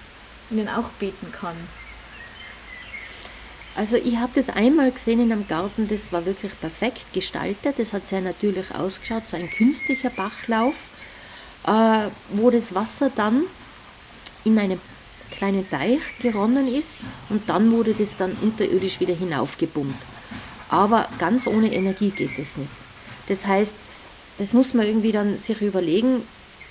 [0.49, 1.55] ihnen auch bieten kann.
[3.75, 7.93] Also ich habe das einmal gesehen in einem Garten, das war wirklich perfekt gestaltet, das
[7.93, 10.89] hat sehr natürlich ausgeschaut, so ein künstlicher Bachlauf,
[11.65, 13.43] äh, wo das Wasser dann
[14.43, 14.81] in einen
[15.31, 20.01] kleinen Teich geronnen ist und dann wurde das dann unterirdisch wieder hinaufgepumpt.
[20.69, 22.69] Aber ganz ohne Energie geht es nicht.
[23.27, 23.75] Das heißt,
[24.37, 26.23] das muss man irgendwie dann sich überlegen,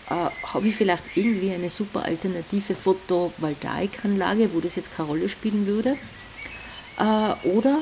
[0.09, 5.67] äh, habe ich vielleicht irgendwie eine super alternative Photovoltaikanlage, wo das jetzt keine Rolle spielen
[5.67, 5.97] würde?
[6.99, 7.81] Äh, oder,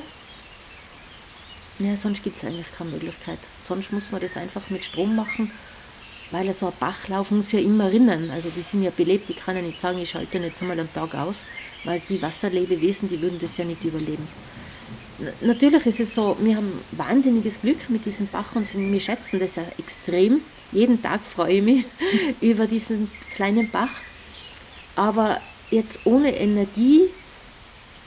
[1.78, 3.38] ja, sonst gibt es eigentlich keine Möglichkeit.
[3.60, 5.52] Sonst muss man das einfach mit Strom machen,
[6.30, 8.30] weil so ein Bachlauf muss ja immer rinnen.
[8.30, 10.92] Also die sind ja belebt, ich kann ja nicht sagen, ich schalte jetzt einmal am
[10.92, 11.46] Tag aus,
[11.84, 14.26] weil die Wasserlebewesen, die würden das ja nicht überleben
[15.40, 19.56] natürlich ist es so, wir haben wahnsinniges Glück mit diesem Bach und wir schätzen das
[19.56, 20.40] ja extrem.
[20.72, 21.84] Jeden Tag freue ich mich
[22.40, 23.90] über diesen kleinen Bach.
[24.94, 27.02] Aber jetzt ohne Energie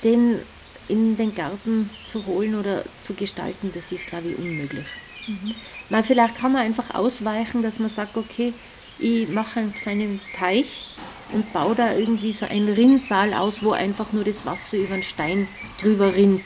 [0.04, 0.40] den
[0.88, 4.86] in den Garten zu holen oder zu gestalten, das ist, glaube ich, unmöglich.
[5.30, 5.56] Mhm.
[5.90, 8.54] Na, vielleicht kann man einfach ausweichen, dass man sagt, okay,
[8.98, 10.86] ich mache einen kleinen Teich
[11.32, 15.04] und baue da irgendwie so einen Rinnsal aus, wo einfach nur das Wasser über den
[15.04, 15.48] Stein
[15.80, 16.44] drüber rinnt.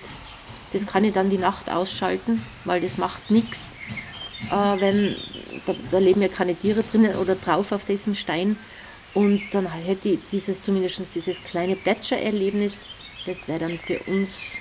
[0.73, 3.75] Das kann ich dann die Nacht ausschalten, weil das macht nichts,
[4.51, 5.15] äh, wenn
[5.65, 8.57] da, da, leben ja keine Tiere drinnen oder drauf auf diesem Stein.
[9.13, 12.85] Und dann hätte ich dieses, zumindest dieses kleine Plätschererlebnis,
[13.25, 14.57] das wäre dann für uns,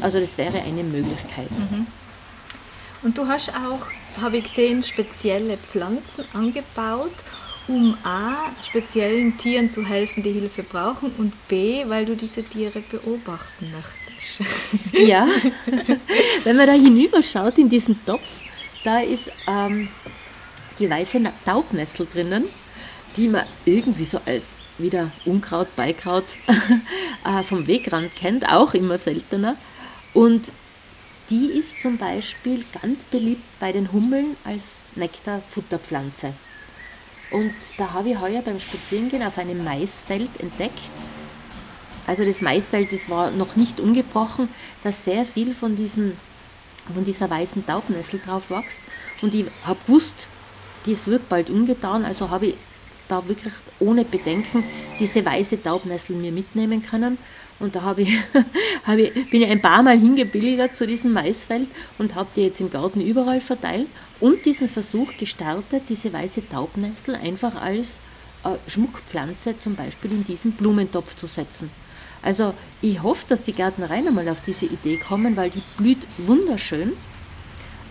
[0.00, 1.50] also das wäre eine Möglichkeit.
[1.50, 1.86] Mhm.
[3.04, 3.86] Und du hast auch,
[4.20, 7.12] habe ich gesehen, spezielle Pflanzen angebaut,
[7.68, 12.80] um A, speziellen Tieren zu helfen, die Hilfe brauchen und B, weil du diese Tiere
[12.80, 14.00] beobachten möchtest.
[14.92, 15.28] Ja,
[16.44, 18.40] wenn man da hinüberschaut in diesen Topf,
[18.82, 19.88] da ist ähm,
[20.78, 22.44] die weiße Taubnessel drinnen,
[23.16, 26.36] die man irgendwie so als wieder Unkraut, Beikraut
[27.24, 29.56] äh, vom Wegrand kennt, auch immer seltener.
[30.14, 30.52] Und
[31.30, 36.34] die ist zum Beispiel ganz beliebt bei den Hummeln als Nektarfutterpflanze.
[37.30, 40.92] Und da habe ich heuer beim Spazierengehen auf einem Maisfeld entdeckt,
[42.06, 44.48] also das Maisfeld, das war noch nicht ungebrochen,
[44.82, 46.16] dass sehr viel von, diesen,
[46.92, 48.80] von dieser weißen Taubnessel drauf wächst.
[49.22, 50.28] Und ich habe gewusst,
[50.84, 52.56] dies wird bald umgetan, also habe ich
[53.08, 54.62] da wirklich ohne Bedenken
[54.98, 57.18] diese weiße Taubnessel mir mitnehmen können.
[57.64, 58.10] Und da habe ich,
[58.84, 61.66] habe ich, bin ich ein paar Mal hingebilligert zu diesem Maisfeld
[61.98, 63.86] und habe die jetzt im Garten überall verteilt
[64.20, 68.00] und diesen Versuch gestartet, diese weiße Taubnessel einfach als
[68.44, 71.70] äh, Schmuckpflanze zum Beispiel in diesen Blumentopf zu setzen.
[72.20, 76.92] Also ich hoffe, dass die Gärtnereien einmal auf diese Idee kommen, weil die blüht wunderschön.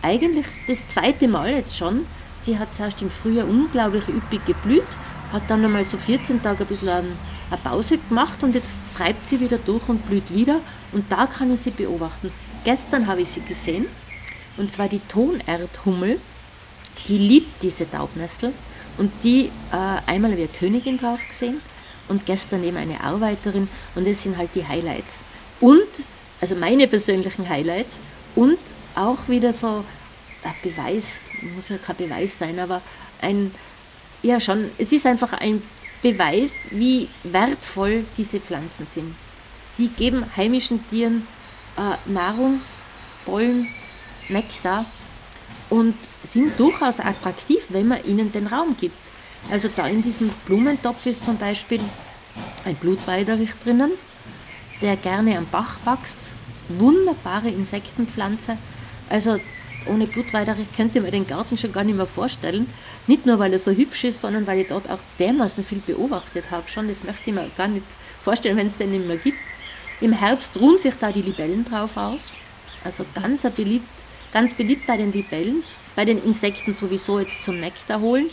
[0.03, 2.05] Eigentlich das zweite Mal jetzt schon.
[2.39, 4.83] Sie hat zuerst im Frühjahr unglaublich üppig geblüht,
[5.31, 7.05] hat dann einmal so 14 Tage ein bisschen
[7.53, 10.61] eine Pause gemacht und jetzt treibt sie wieder durch und blüht wieder.
[10.91, 12.31] Und da kann ich sie beobachten.
[12.63, 13.85] Gestern habe ich sie gesehen.
[14.57, 16.19] Und zwar die Tonerdhummel,
[17.07, 18.53] die liebt diese Taubnessel.
[18.97, 21.61] Und die äh, einmal habe ich eine Königin drauf gesehen
[22.07, 23.67] und gestern eben eine Arbeiterin.
[23.95, 25.23] Und das sind halt die Highlights.
[25.59, 25.87] Und,
[26.41, 28.01] also meine persönlichen Highlights
[28.35, 28.59] und
[28.95, 29.83] auch wieder so
[30.43, 31.21] ein Beweis,
[31.55, 32.81] muss ja kein Beweis sein, aber
[33.21, 33.53] ein,
[34.21, 35.61] ja schon, es ist einfach ein
[36.03, 39.15] Beweis, wie wertvoll diese Pflanzen sind.
[39.77, 41.25] Die geben heimischen Tieren
[41.77, 42.61] äh, Nahrung,
[43.25, 43.69] Pollen,
[44.29, 44.85] Nektar
[45.69, 49.11] und sind durchaus attraktiv, wenn man ihnen den Raum gibt.
[49.49, 51.79] Also da in diesem Blumentopf ist zum Beispiel
[52.65, 53.91] ein Blutweiderich drinnen,
[54.81, 56.35] der gerne am Bach wächst.
[56.69, 58.57] Wunderbare Insektenpflanze.
[59.09, 59.39] Also
[59.87, 62.67] ohne Blutweiderich könnte man den Garten schon gar nicht mehr vorstellen.
[63.07, 66.51] Nicht nur, weil er so hübsch ist, sondern weil ich dort auch dermaßen viel beobachtet
[66.51, 66.67] habe.
[66.67, 67.85] Schon, das möchte ich mir gar nicht
[68.21, 69.37] vorstellen, wenn es den nicht mehr gibt.
[70.01, 72.35] Im Herbst ruhen sich da die Libellen drauf aus.
[72.83, 73.87] Also ganz beliebt,
[74.31, 75.63] ganz beliebt bei den Libellen,
[75.95, 78.29] bei den Insekten sowieso jetzt zum Nektar holen.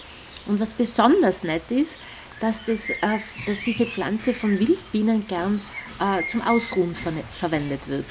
[0.47, 1.99] Und was besonders nett ist,
[2.41, 5.61] dass, das, äh, dass diese Pflanze von Wildbienen gern
[6.01, 8.07] äh, zum Ausruhen ver verwendet wird.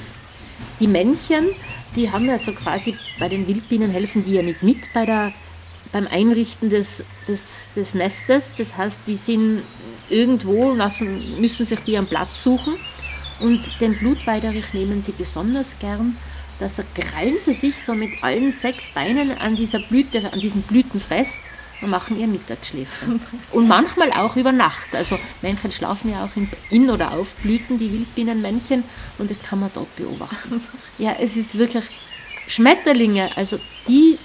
[0.78, 1.48] Die Männchen,
[1.96, 5.32] die haben ja so quasi bei den Wildbienen helfen die ja nicht mit bei der,
[5.92, 8.54] beim Einrichten des, des, des Nestes.
[8.56, 9.62] Das heißt, die sind
[10.08, 12.76] irgendwo, lassen, müssen sich die am Platz suchen.
[13.40, 16.16] Und den Blutweiderich nehmen sie besonders gern.
[16.58, 21.00] Da krallen sie sich so mit allen sechs Beinen an dieser Blüte, an diesen Blüten
[21.00, 21.42] fest
[21.80, 23.20] und machen ihr Mittagsschläfchen.
[23.52, 24.94] Und manchmal auch über Nacht.
[24.94, 26.30] Also Männchen schlafen ja auch
[26.70, 28.84] in, oder auf Blüten, die Wildbienenmännchen,
[29.18, 30.60] und das kann man dort beobachten.
[30.98, 31.84] Ja, es ist wirklich
[32.46, 34.18] Schmetterlinge, also die,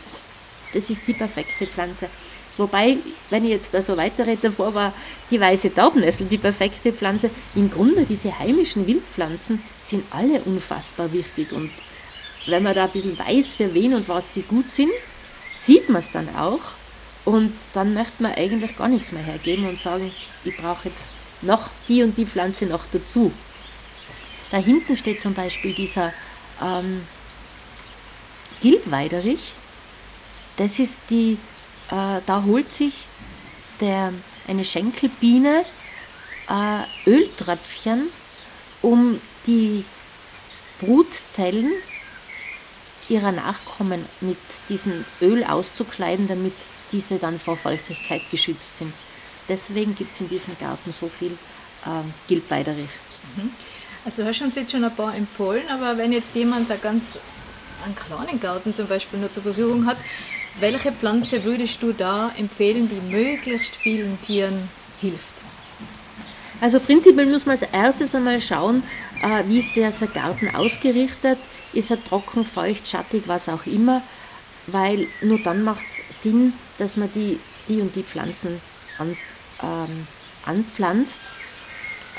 [0.74, 2.10] das ist die perfekte Pflanze.
[2.58, 2.98] Wobei,
[3.30, 4.94] wenn ich jetzt da so weiterrede, davor war
[5.30, 7.30] die weiße Taubnessel die perfekte Pflanze.
[7.54, 11.52] Im Grunde, diese heimischen Wildpflanzen sind alle unfassbar wichtig.
[11.52, 11.72] Und
[12.48, 14.92] wenn man da ein bisschen weiß, für wen und was sie gut sind,
[15.54, 16.62] sieht man es dann auch.
[17.26, 20.12] Und dann möchte man eigentlich gar nichts mehr hergeben und sagen,
[20.44, 23.32] ich brauche jetzt noch die und die Pflanze noch dazu.
[24.52, 26.14] Da hinten steht zum Beispiel dieser
[26.62, 27.02] ähm,
[28.62, 29.54] Gilbweiderich.
[30.58, 31.38] Das ist die,
[31.90, 32.94] äh, da holt sich
[33.82, 34.14] der,
[34.48, 35.66] eine Schenkelbiene
[36.48, 38.10] äh, Öltröpfchen,
[38.84, 39.84] um die
[40.80, 41.72] Brutzellen
[43.10, 44.38] ihrer Nachkommen mit
[44.70, 46.54] diesem Öl auszukleiden, damit
[46.92, 48.94] diese dann vor Feuchtigkeit geschützt sind.
[49.48, 51.34] Deswegen gibt es in diesem Garten so viel
[51.86, 51.90] äh,
[52.28, 52.90] Gilbweiderich.
[53.36, 53.52] Mhm.
[54.04, 57.18] Also du hast uns jetzt schon ein paar empfohlen, aber wenn jetzt jemand da ganz
[57.84, 59.98] einen kleinen Garten zum Beispiel nur zur Verfügung hat,
[60.60, 64.70] welche Pflanze würdest du da empfehlen, die möglichst vielen Tieren
[65.02, 65.36] hilft?
[66.62, 68.84] Also prinzipiell muss man als erstes einmal schauen,
[69.22, 71.38] äh, wie ist dieser Garten ausgerichtet,
[71.76, 74.02] ist er trocken, feucht, schattig, was auch immer,
[74.68, 78.60] weil nur dann macht es Sinn, dass man die, die und die Pflanzen
[78.98, 79.18] an,
[79.62, 80.08] ähm,
[80.46, 81.22] anpflanzt.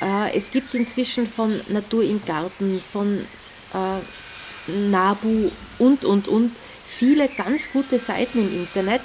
[0.01, 3.27] Äh, es gibt inzwischen von Natur im Garten, von
[3.75, 6.53] äh, Nabu und, und, und
[6.85, 9.03] viele ganz gute Seiten im Internet,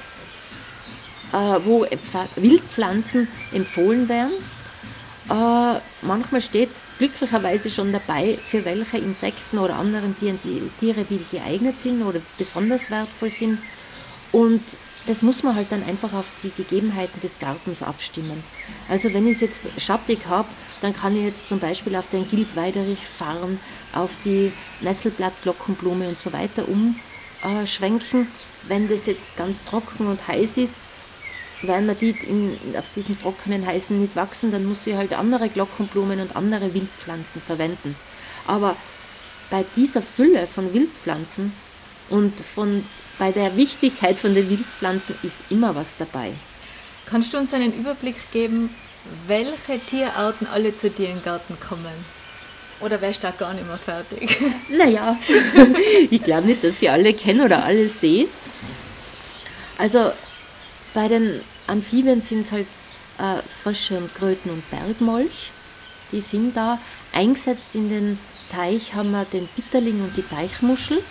[1.32, 1.86] äh, wo
[2.36, 4.34] Wildpflanzen empfohlen werden
[5.32, 11.24] äh, manchmal steht glücklicherweise schon dabei, für welche Insekten oder anderen Tieren die Tiere, die
[11.32, 13.60] geeignet sind oder besonders wertvoll sind.
[14.34, 14.62] Und
[15.08, 18.44] das muss man halt dann einfach auf die Gegebenheiten des Gartens abstimmen.
[18.90, 20.50] Also wenn ich es jetzt schattig habe,
[20.82, 23.60] dann kann ich jetzt zum Beispiel auf den Gilbweiderich fahren,
[23.94, 28.28] auf die Nesselblattglockenblume und so weiter umschwenken.
[28.68, 30.88] Wenn das jetzt ganz trocken und heiß ist,
[31.64, 35.50] weil man die in, auf diesem trockenen, heißen nicht wachsen, dann muss sie halt andere
[35.50, 37.96] Glockenblumen und andere Wildpflanzen verwenden.
[38.48, 38.76] Aber
[39.50, 41.54] bei dieser Fülle von Wildpflanzen
[42.10, 42.84] und von,
[43.20, 46.34] bei der Wichtigkeit von den Wildpflanzen ist immer was dabei.
[47.06, 48.70] Kannst du uns einen Überblick geben,
[49.28, 52.22] welche Tierarten alle zu dir im Garten kommen?
[52.80, 54.38] Oder wärst du da gar nicht mehr fertig?
[54.70, 55.18] Naja,
[56.10, 58.28] ich glaube nicht, dass ich alle kenne oder alle sehe.
[59.78, 60.12] Also
[60.94, 62.68] bei den Amphibien sind es halt
[63.18, 65.52] äh, Frösche und Kröten und Bergmolch.
[66.12, 66.80] Die sind da.
[67.14, 68.20] Eingesetzt in den
[68.52, 71.02] Teich haben wir den Bitterling und die Teichmuschel.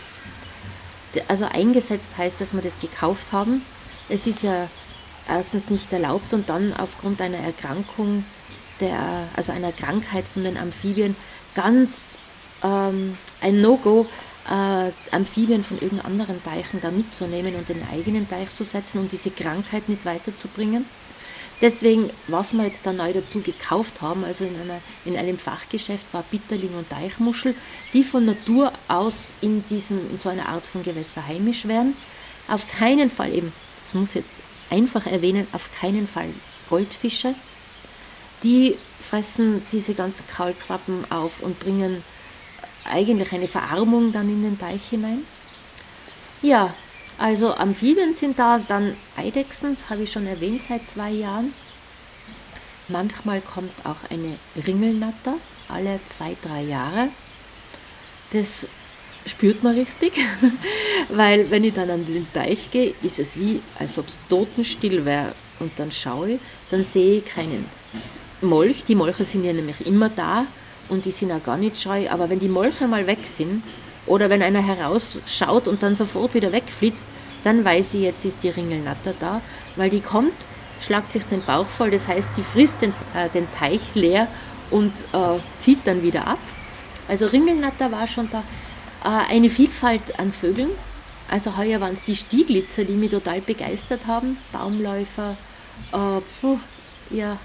[1.28, 3.62] Also eingesetzt heißt, dass wir das gekauft haben.
[4.08, 4.68] Es ist ja
[5.28, 8.24] erstens nicht erlaubt und dann aufgrund einer Erkrankung,
[8.80, 11.16] der, also einer Krankheit von den Amphibien,
[11.54, 12.16] ganz
[12.62, 14.06] ähm, ein No-Go,
[14.50, 19.12] äh, Amphibien von irgendeinem anderen Teichen da mitzunehmen und den eigenen Teich zu setzen und
[19.12, 20.84] diese Krankheit nicht weiterzubringen.
[21.60, 26.06] Deswegen, was wir jetzt da neu dazu gekauft haben, also in, einer, in einem Fachgeschäft
[26.12, 27.54] war Bitterling und Teichmuschel,
[27.92, 31.94] die von Natur aus in, diesem, in so einer Art von Gewässer heimisch wären.
[32.48, 34.36] Auf keinen Fall eben, das muss ich jetzt
[34.70, 36.30] einfach erwähnen, auf keinen Fall
[36.70, 37.34] Goldfische.
[38.42, 42.02] Die fressen diese ganzen Kaulquappen auf und bringen
[42.84, 45.24] eigentlich eine Verarmung dann in den Teich hinein.
[46.42, 46.74] Ja,
[47.18, 51.52] also Amphibien sind da, dann Eidechsen, das habe ich schon erwähnt seit zwei Jahren.
[52.88, 55.34] Manchmal kommt auch eine Ringelnatter,
[55.68, 57.08] alle zwei, drei Jahre.
[58.32, 58.66] Das
[59.26, 60.12] spürt man richtig,
[61.08, 65.04] weil wenn ich dann an den Teich gehe, ist es wie, als ob es totenstill
[65.04, 65.34] wäre.
[65.58, 66.40] Und dann schaue ich,
[66.70, 67.66] dann sehe ich keinen
[68.40, 68.84] Molch.
[68.84, 70.46] Die Molche sind ja nämlich immer da
[70.90, 72.08] und die sind auch gar nicht scheu.
[72.10, 73.62] Aber wenn die Molche mal weg sind,
[74.06, 77.06] oder wenn einer herausschaut und dann sofort wieder wegflitzt,
[77.44, 79.40] dann weiß ich, jetzt ist die Ringelnatter da,
[79.76, 80.34] weil die kommt,
[80.80, 84.28] schlagt sich den Bauch voll, das heißt, sie frisst den, äh, den Teich leer
[84.70, 86.38] und äh, zieht dann wieder ab.
[87.08, 88.42] Also Ringelnatter war schon da.
[89.04, 90.70] Äh, eine Vielfalt an Vögeln.
[91.30, 94.38] Also heuer waren es die Stieglitzer, die mich total begeistert haben.
[94.52, 95.36] Baumläufer,
[95.92, 97.38] äh, ja,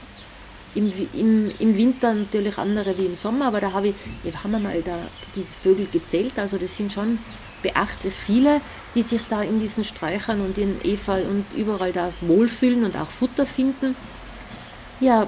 [0.76, 4.62] im, im, im Winter natürlich andere wie im Sommer, aber da habe ich, wir haben
[4.62, 4.98] mal da
[5.36, 7.18] die Vögel gezählt, also das sind schon
[7.64, 8.62] beachtlich viele,
[8.94, 13.08] die sich da in diesen Sträuchern und in Efeu und überall da wohlfühlen und auch
[13.08, 13.96] Futter finden.
[15.00, 15.28] Ja,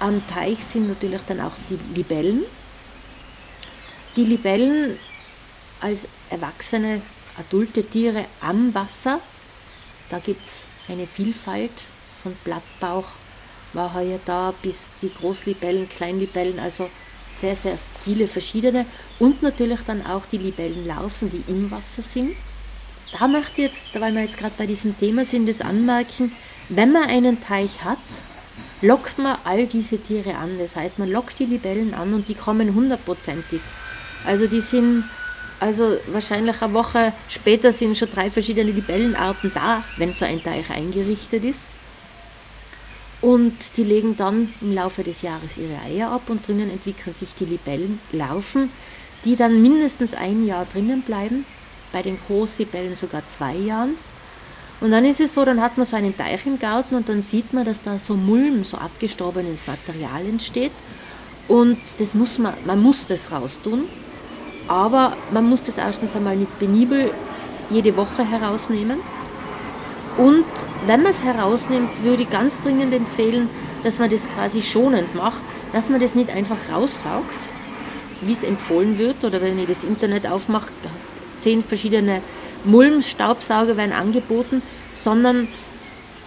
[0.00, 2.42] am Teich sind natürlich dann auch die Libellen.
[4.16, 4.98] Die Libellen
[5.80, 7.02] als erwachsene,
[7.38, 9.20] adulte Tiere am Wasser,
[10.08, 11.72] da gibt es eine Vielfalt
[12.22, 13.06] von Blattbauch,
[13.74, 16.88] war heuer da, bis die Großlibellen, Kleinlibellen, also
[17.30, 18.86] sehr, sehr viele verschiedene.
[19.18, 22.36] Und natürlich dann auch die Libellenlarven, die im Wasser sind.
[23.18, 26.32] Da möchte ich jetzt, weil wir jetzt gerade bei diesem Thema sind, das anmerken,
[26.68, 27.98] wenn man einen Teich hat,
[28.80, 30.58] lockt man all diese Tiere an.
[30.58, 33.60] Das heißt, man lockt die Libellen an und die kommen hundertprozentig.
[34.24, 35.04] Also die sind,
[35.60, 40.70] also wahrscheinlich eine Woche später sind schon drei verschiedene Libellenarten da, wenn so ein Teich
[40.70, 41.66] eingerichtet ist.
[43.24, 47.30] Und die legen dann im Laufe des Jahres ihre Eier ab und drinnen entwickeln sich
[47.34, 48.70] die Libellenlarven,
[49.24, 51.46] die dann mindestens ein Jahr drinnen bleiben,
[51.90, 53.94] bei den Großlibellen sogar zwei Jahren.
[54.82, 57.22] Und dann ist es so, dann hat man so einen Teich im Garten und dann
[57.22, 60.72] sieht man, dass da so Mulm, so abgestorbenes Material entsteht.
[61.48, 63.84] Und das muss man, man muss das raustun,
[64.68, 67.10] aber man muss das erstens einmal nicht penibel
[67.70, 68.98] jede Woche herausnehmen
[70.16, 70.44] und
[70.86, 73.48] wenn man es herausnimmt, würde ich ganz dringend empfehlen,
[73.82, 77.50] dass man das quasi schonend macht, dass man das nicht einfach raussaugt,
[78.20, 80.72] wie es empfohlen wird, oder wenn ihr das Internet aufmacht,
[81.36, 82.22] zehn verschiedene
[82.64, 84.62] Mulmstaubsauger werden angeboten,
[84.94, 85.48] sondern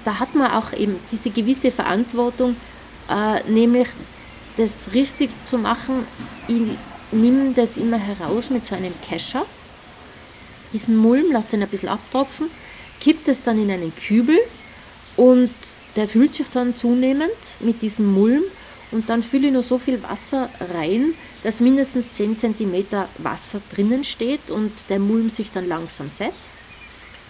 [0.03, 2.57] da hat man auch eben diese gewisse Verantwortung,
[3.09, 3.87] äh, nämlich
[4.57, 6.05] das richtig zu machen.
[6.47, 6.61] Ich
[7.11, 9.45] nehme das immer heraus mit so einem Kescher,
[10.73, 12.49] diesen Mulm, lasse den ein bisschen abtropfen
[13.07, 14.37] kippt es dann in einen Kübel
[15.15, 15.49] und
[15.95, 18.43] der füllt sich dann zunehmend mit diesem Mulm
[18.91, 22.85] und dann fülle ich nur so viel Wasser rein, dass mindestens 10 cm
[23.19, 26.53] Wasser drinnen steht und der Mulm sich dann langsam setzt.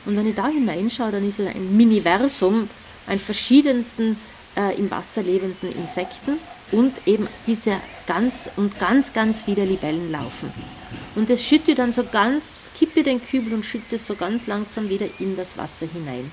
[0.07, 2.67] Und wenn ich da hineinschaue, dann ist es ein Miniversum
[3.05, 4.17] an verschiedensten
[4.55, 6.39] äh, im Wasser lebenden Insekten
[6.71, 7.75] und eben diese
[8.07, 10.51] ganz und ganz, ganz viele Libellen laufen.
[11.15, 14.89] Und das schütte dann so ganz, kippe den Kübel und schütte es so ganz langsam
[14.89, 16.31] wieder in das Wasser hinein.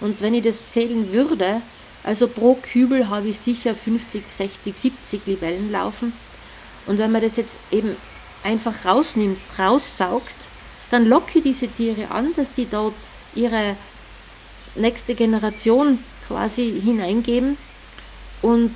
[0.00, 1.62] Und wenn ich das zählen würde,
[2.02, 6.12] also pro Kübel habe ich sicher 50, 60, 70 Libellen laufen.
[6.86, 7.96] Und wenn man das jetzt eben
[8.44, 10.34] einfach rausnimmt, raussaugt,
[10.90, 12.94] dann locke ich diese Tiere an, dass die dort
[13.34, 13.76] ihre
[14.76, 15.98] nächste Generation
[16.28, 17.56] quasi hineingeben
[18.42, 18.72] und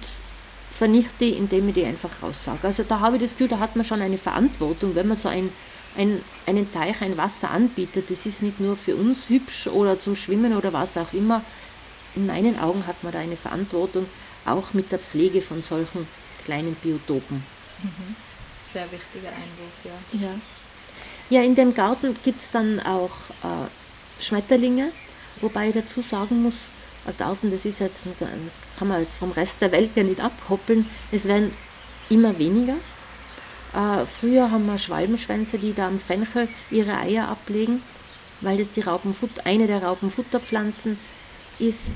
[0.80, 2.66] vernichte, indem ich die einfach raussauge.
[2.66, 5.28] Also da habe ich das Gefühl, da hat man schon eine Verantwortung, wenn man so
[5.28, 5.52] ein,
[5.94, 8.10] ein, einen Teich, ein Wasser anbietet.
[8.10, 11.42] Das ist nicht nur für uns hübsch oder zum Schwimmen oder was auch immer.
[12.16, 14.06] In meinen Augen hat man da eine Verantwortung,
[14.46, 16.06] auch mit der Pflege von solchen
[16.46, 17.44] kleinen Biotopen.
[17.82, 18.16] Mhm.
[18.72, 20.18] Sehr wichtiger Einwurf, ja.
[20.18, 20.34] Ja,
[21.28, 24.92] ja in dem Garten gibt es dann auch äh, Schmetterlinge,
[25.42, 26.70] wobei ich dazu sagen muss,
[27.18, 28.06] Garten, das ist jetzt,
[28.78, 30.88] kann man jetzt vom Rest der Welt ja nicht abkoppeln.
[31.10, 31.50] Es werden
[32.08, 32.76] immer weniger.
[33.72, 37.82] Äh, früher haben wir Schwalbenschwänze, die da am Fenchel ihre Eier ablegen,
[38.40, 40.98] weil das die Raupenfutter, eine der Raupenfutterpflanzen
[41.58, 41.94] ist,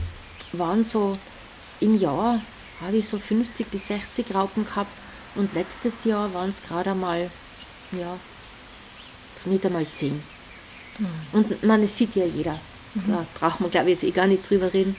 [0.53, 1.13] waren so
[1.81, 2.41] im Jahr,
[2.81, 4.93] habe ich so 50 bis 60 Raupen gehabt
[5.35, 7.31] und letztes Jahr waren es gerade einmal,
[7.93, 8.19] ja,
[9.47, 10.23] nicht einmal 10.
[10.99, 11.09] Mhm.
[11.33, 12.59] Und man, es sieht ja jeder.
[12.95, 14.97] Da braucht man, glaube ich, jetzt eh gar nicht drüber reden.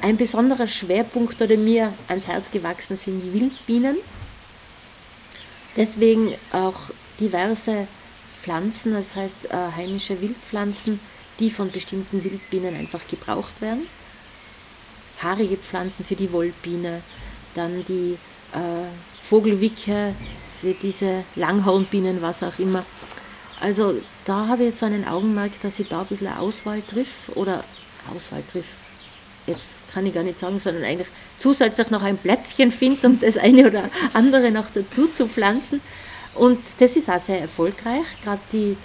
[0.00, 3.96] Ein besonderer Schwerpunkt, der mir ans Herz gewachsen sind die Wildbienen.
[5.76, 7.86] Deswegen auch diverse
[8.42, 10.98] Pflanzen, das heißt äh, heimische Wildpflanzen,
[11.38, 13.86] die von bestimmten Wildbienen einfach gebraucht werden.
[15.20, 17.02] Haarige Pflanzen für die Wollbiene,
[17.54, 18.18] dann die
[18.52, 18.88] äh,
[19.22, 20.14] Vogelwicke
[20.60, 22.84] für diese Langhornbienen, was auch immer.
[23.60, 27.64] Also da habe ich so einen Augenmerk, dass ich da ein bisschen Auswahl triff oder
[28.14, 28.66] Auswahl triff.
[29.46, 31.08] Jetzt kann ich gar nicht sagen, sondern eigentlich
[31.38, 35.80] zusätzlich noch ein Plätzchen finde, um das eine oder andere noch dazu zu pflanzen.
[36.34, 38.06] Und das ist auch sehr erfolgreich.
[38.22, 38.76] Gerade die,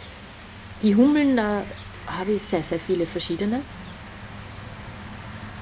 [0.82, 1.64] die Hummeln, da
[2.08, 3.62] habe ich sehr, sehr viele verschiedene.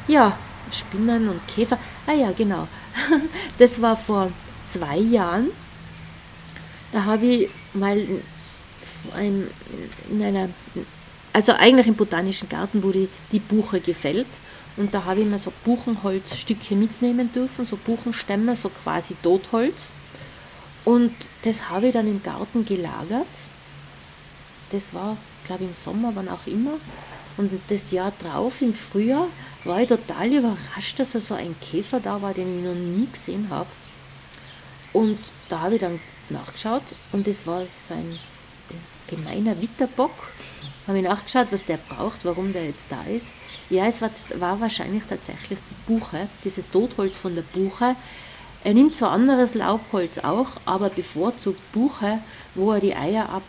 [0.07, 0.37] Ja,
[0.71, 1.77] Spinnen und Käfer.
[2.07, 2.67] Ah ja, genau.
[3.57, 4.31] Das war vor
[4.63, 5.49] zwei Jahren.
[6.91, 8.01] Da habe ich mal
[9.13, 9.47] ein,
[10.09, 10.49] in einer,
[11.33, 14.27] also eigentlich im Botanischen Garten wurde die Buche gefällt.
[14.77, 19.93] Und da habe ich mir so Buchenholzstücke mitnehmen dürfen, so Buchenstämme, so quasi Totholz.
[20.83, 23.25] Und das habe ich dann im Garten gelagert.
[24.71, 26.73] Das war, glaube ich, im Sommer, wann auch immer.
[27.37, 29.27] Und das Jahr drauf, im Frühjahr,
[29.63, 33.47] war ich total überrascht, dass so ein Käfer da war, den ich noch nie gesehen
[33.49, 33.67] habe.
[34.93, 35.99] Und da habe ich dann
[36.29, 38.17] nachgeschaut und es war so ein
[39.07, 40.33] gemeiner Witterbock.
[40.87, 43.35] Habe ich nachgeschaut, was der braucht, warum der jetzt da ist.
[43.69, 47.95] Ja, es war, war wahrscheinlich tatsächlich die Buche, dieses Totholz von der Buche.
[48.63, 52.19] Er nimmt zwar anderes Laubholz auch, aber bevorzugt Buche,
[52.53, 53.43] wo er die Eier ab,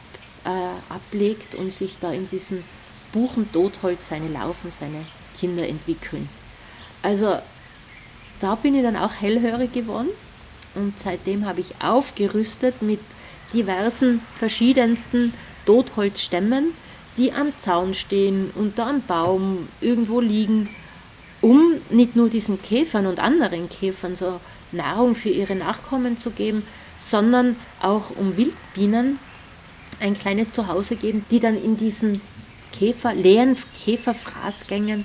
[0.45, 2.65] äh, ablegt und sich da in diesem
[3.13, 5.07] Buchentotholz seine Laufen, seine
[5.39, 6.29] Kinder entwickeln.
[7.03, 7.39] Also
[8.41, 10.09] da bin ich dann auch hellhörig geworden
[10.75, 13.01] und seitdem habe ich aufgerüstet mit
[13.53, 15.33] diversen verschiedensten
[15.65, 16.73] Totholzstämmen,
[17.17, 20.69] die am Zaun stehen, unter einem Baum, irgendwo liegen,
[21.41, 24.41] um nicht nur diesen Käfern und anderen Käfern so
[24.73, 26.65] Nahrung für ihre Nachkommen zu geben,
[26.99, 29.19] sondern auch um Wildbienen
[30.01, 32.21] ein kleines Zuhause geben, die dann in diesen
[32.73, 35.05] Käfer, leeren Käferfraßgängen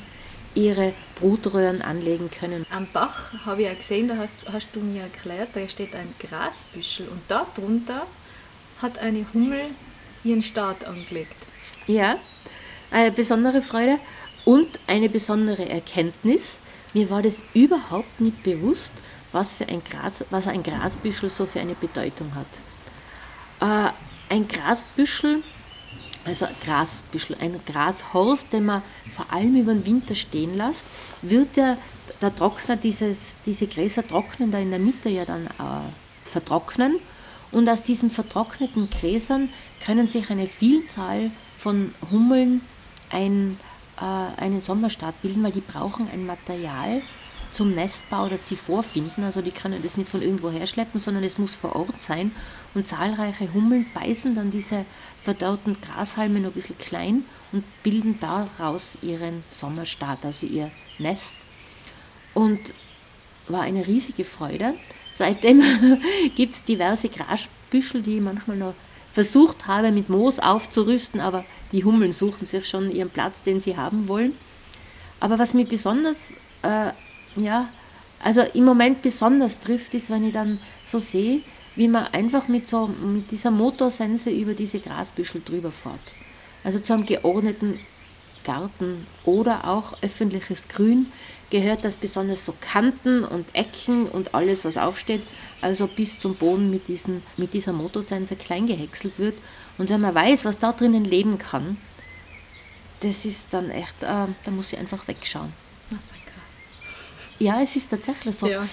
[0.53, 2.65] ihre Brutröhren anlegen können.
[2.69, 6.13] Am Bach habe ich ja gesehen, da hast, hast du mir erklärt, da steht ein
[6.19, 8.05] Grasbüschel und darunter
[8.82, 9.71] hat eine Hummel
[10.23, 11.36] ihren Start angelegt.
[11.88, 12.17] Ja,
[12.91, 13.99] eine besondere Freude
[14.45, 16.59] und eine besondere Erkenntnis.
[16.93, 18.93] Mir war das überhaupt nicht bewusst,
[19.32, 23.91] was, für ein, Gras, was ein Grasbüschel so für eine Bedeutung hat.
[24.29, 25.43] Äh, ein Grasbüschel
[26.23, 30.86] also ein Grasbüschel, ein Grashorst, den man vor allem über den Winter stehen lässt,
[31.21, 31.77] wird ja,
[32.21, 36.99] der Trockner, dieses, diese Gräser trocknen da in der Mitte ja dann äh, vertrocknen.
[37.51, 39.49] Und aus diesen vertrockneten Gräsern
[39.85, 42.61] können sich eine Vielzahl von Hummeln
[43.09, 43.59] ein,
[43.97, 47.01] äh, einen Sommerstart bilden, weil die brauchen ein Material,
[47.51, 49.23] zum Nestbau, das sie vorfinden.
[49.23, 52.31] Also die können das nicht von irgendwo her schleppen, sondern es muss vor Ort sein.
[52.73, 54.85] Und zahlreiche Hummeln beißen dann diese
[55.21, 61.37] verdorrten Grashalme noch ein bisschen klein und bilden daraus ihren Sommerstart, also ihr Nest.
[62.33, 62.73] Und
[63.47, 64.75] war eine riesige Freude.
[65.12, 65.62] Seitdem
[66.36, 68.74] gibt es diverse Grasbüschel, die ich manchmal noch
[69.12, 73.76] versucht habe, mit Moos aufzurüsten, aber die Hummeln suchen sich schon ihren Platz, den sie
[73.76, 74.36] haben wollen.
[75.20, 76.91] Aber was mich besonders äh,
[77.36, 77.70] ja,
[78.24, 81.41] also im Moment besonders trifft, ist, wenn ich dann so sehe,
[81.76, 86.14] wie man einfach mit, so, mit dieser Motorsense über diese Grasbüschel drüber fährt.
[86.64, 87.80] Also zu einem geordneten
[88.43, 91.11] Garten oder auch öffentliches Grün
[91.49, 95.21] gehört das besonders so Kanten und Ecken und alles, was aufsteht,
[95.61, 99.37] also bis zum Boden mit, diesen, mit dieser Motorsense klein gehäckselt wird.
[99.77, 101.77] Und wenn man weiß, was da drinnen leben kann,
[103.01, 105.53] das ist dann echt, äh, da muss ich einfach wegschauen.
[107.39, 108.47] Ja, es ist tatsächlich so.
[108.47, 108.67] Ja.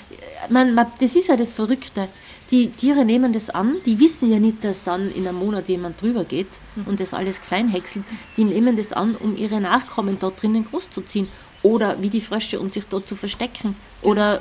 [0.50, 2.08] Man, man, das ist ja das Verrückte.
[2.50, 6.00] Die Tiere nehmen das an, die wissen ja nicht, dass dann in einem Monat jemand
[6.00, 6.84] drüber geht mhm.
[6.86, 8.04] und das alles klein häckselt.
[8.36, 11.28] Die nehmen das an, um ihre Nachkommen dort drinnen großzuziehen.
[11.62, 13.76] Oder wie die Frösche, um sich dort zu verstecken.
[14.00, 14.40] Oder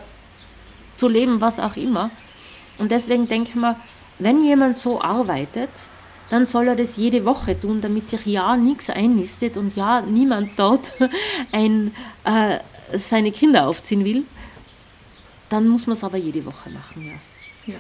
[0.96, 2.12] zu leben, was auch immer.
[2.78, 3.76] Und deswegen denke ich mir,
[4.20, 5.70] wenn jemand so arbeitet,
[6.30, 10.52] dann soll er das jede Woche tun, damit sich ja nichts einnistet und ja niemand
[10.58, 10.92] dort
[11.52, 11.94] ein,
[12.24, 12.60] äh,
[12.98, 14.26] seine Kinder aufziehen will.
[15.50, 17.14] Dann muss man es aber jede Woche machen, ja.
[17.68, 17.76] Ja.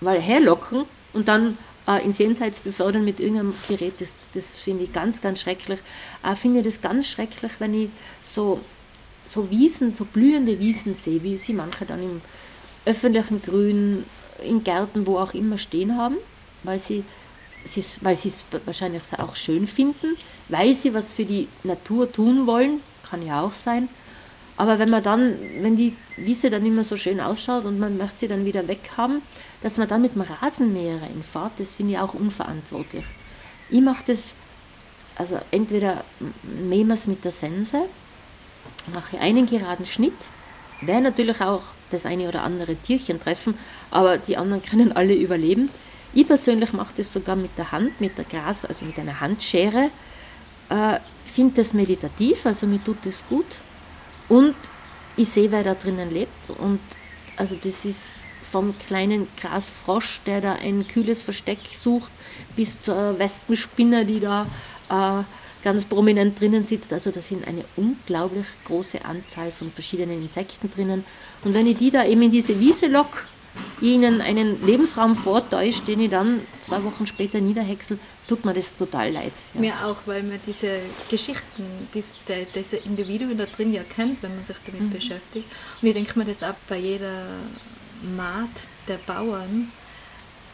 [0.00, 4.92] Weil herlocken und dann äh, ins Jenseits befördern mit irgendeinem Gerät, das, das finde ich
[4.92, 5.78] ganz, ganz schrecklich.
[6.22, 7.90] Ich äh, finde das ganz schrecklich, wenn ich
[8.22, 8.60] so,
[9.24, 12.20] so Wiesen, so blühende Wiesen sehe, wie sie manche dann im
[12.84, 14.04] öffentlichen Grün,
[14.42, 16.16] in Gärten, wo auch immer stehen haben,
[16.62, 17.04] weil sie
[18.02, 20.16] weil sie es wahrscheinlich auch schön finden,
[20.48, 23.88] weil sie was für die Natur tun wollen, kann ja auch sein.
[24.56, 28.20] Aber wenn man dann, wenn die Wiese dann immer so schön ausschaut und man möchte
[28.20, 29.22] sie dann wieder weghaben,
[29.62, 33.04] dass man dann mit dem Rasenmäher reinfährt, das finde ich auch unverantwortlich.
[33.68, 34.34] Ich mache das,
[35.16, 36.04] also entweder
[36.42, 37.82] mähen wir es mit der Sense,
[38.94, 40.30] mache einen geraden Schnitt,
[40.80, 43.58] werde natürlich auch das eine oder andere Tierchen treffen,
[43.90, 45.68] aber die anderen können alle überleben.
[46.14, 49.90] Ich persönlich mache das sogar mit der Hand, mit der Gras, also mit einer Handschere.
[50.70, 53.60] Äh, Finde das meditativ, also mir tut das gut.
[54.28, 54.54] Und
[55.16, 56.50] ich sehe, wer da drinnen lebt.
[56.58, 56.80] Und
[57.36, 62.10] also das ist vom kleinen Grasfrosch, der da ein kühles Versteck sucht,
[62.54, 64.46] bis zur Wespenspinne, die da
[64.88, 65.22] äh,
[65.62, 66.92] ganz prominent drinnen sitzt.
[66.92, 71.04] Also da sind eine unglaublich große Anzahl von verschiedenen Insekten drinnen.
[71.44, 73.18] Und wenn ich die da eben in diese Wiese locke,
[73.80, 79.10] ihnen einen Lebensraum vortäuscht, den ich dann zwei Wochen später niederhäcksel, tut mir das total
[79.12, 79.32] leid.
[79.54, 79.60] Ja.
[79.60, 80.78] Mir auch, weil man diese
[81.10, 84.90] Geschichten, diese, diese Individuen da drin ja kennt, wenn man sich damit mhm.
[84.90, 85.46] beschäftigt.
[85.80, 87.26] Und ich denke mir das ab bei jeder
[88.16, 88.50] Maat
[88.88, 89.70] der Bauern.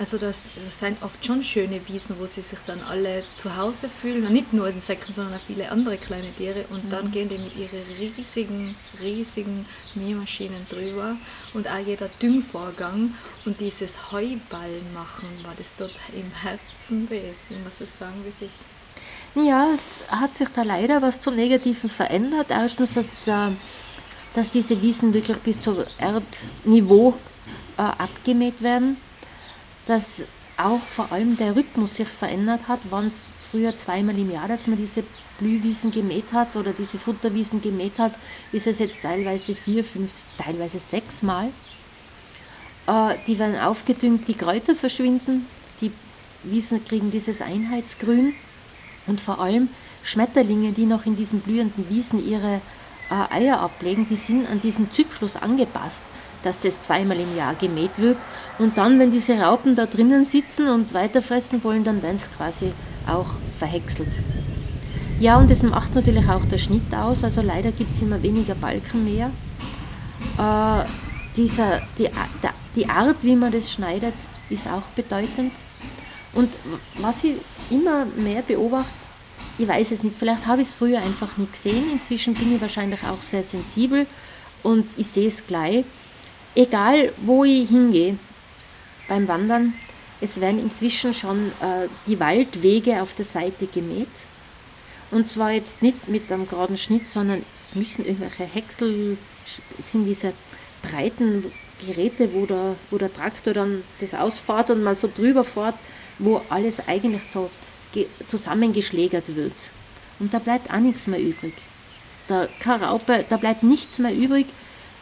[0.03, 3.88] Also das, das sind oft schon schöne Wiesen, wo sie sich dann alle zu Hause
[3.88, 4.26] fühlen.
[4.26, 6.64] Und nicht nur Insekten, sondern auch viele andere kleine Tiere.
[6.70, 6.90] Und mhm.
[6.90, 11.14] dann gehen die mit ihren riesigen, riesigen Mähmaschinen drüber.
[11.55, 17.34] Und auch jeder Düngvorgang und dieses Heuballen machen, war das dort im Herzen weh.
[17.48, 19.46] Wie muss es sagen, wie es ist.
[19.46, 22.48] Ja, es hat sich da leider was zum Negativen verändert.
[22.50, 23.53] Erstens, dass, der,
[24.34, 27.14] dass diese Wiesen wirklich bis zum Erdniveau
[27.78, 28.96] äh, abgemäht werden
[29.86, 30.24] dass
[30.56, 32.90] auch vor allem der Rhythmus sich verändert hat.
[32.90, 35.02] Waren es früher zweimal im Jahr, dass man diese
[35.38, 38.12] Blühwiesen gemäht hat oder diese Futterwiesen gemäht hat,
[38.52, 41.48] ist es jetzt teilweise vier, fünf, teilweise sechs Mal.
[42.86, 45.46] Äh, die werden aufgedüngt, die Kräuter verschwinden,
[45.80, 45.90] die
[46.44, 48.34] Wiesen kriegen dieses Einheitsgrün
[49.06, 49.68] und vor allem
[50.02, 52.60] Schmetterlinge, die noch in diesen blühenden Wiesen ihre
[53.10, 56.04] äh, Eier ablegen, die sind an diesen Zyklus angepasst
[56.43, 58.18] dass das zweimal im Jahr gemäht wird.
[58.59, 62.72] Und dann, wenn diese Raupen da drinnen sitzen und weiterfressen wollen, dann werden sie quasi
[63.07, 64.12] auch verhäckselt.
[65.20, 67.22] Ja, und das macht natürlich auch der Schnitt aus.
[67.22, 69.30] Also leider gibt es immer weniger Balken mehr.
[70.38, 70.84] Äh,
[71.36, 72.09] dieser, die,
[72.74, 74.14] die Art, wie man das schneidet,
[74.51, 75.53] ist auch bedeutend.
[76.32, 76.51] Und
[76.99, 77.34] was ich
[77.70, 78.90] immer mehr beobachte,
[79.59, 81.93] ich weiß es nicht, vielleicht habe ich es früher einfach nicht gesehen.
[81.93, 84.07] Inzwischen bin ich wahrscheinlich auch sehr sensibel
[84.62, 85.84] und ich sehe es gleich
[86.55, 88.18] egal wo ich hingehe
[89.09, 89.74] beim Wandern,
[90.20, 94.09] es werden inzwischen schon äh, die Waldwege auf der Seite gemäht.
[95.11, 99.18] Und zwar jetzt nicht mit einem geraden Schnitt, sondern es müssen irgendwelche Häcksel,
[99.82, 100.32] sind diese
[100.80, 101.53] breiten
[101.86, 105.74] Geräte, wo der, wo der Traktor dann das ausfährt und mal so drüber fährt,
[106.18, 107.50] wo alles eigentlich so
[108.28, 109.70] zusammengeschlägert wird.
[110.18, 111.55] Und da bleibt auch nichts mehr übrig.
[112.28, 114.46] Da, Karaupe, da bleibt nichts mehr übrig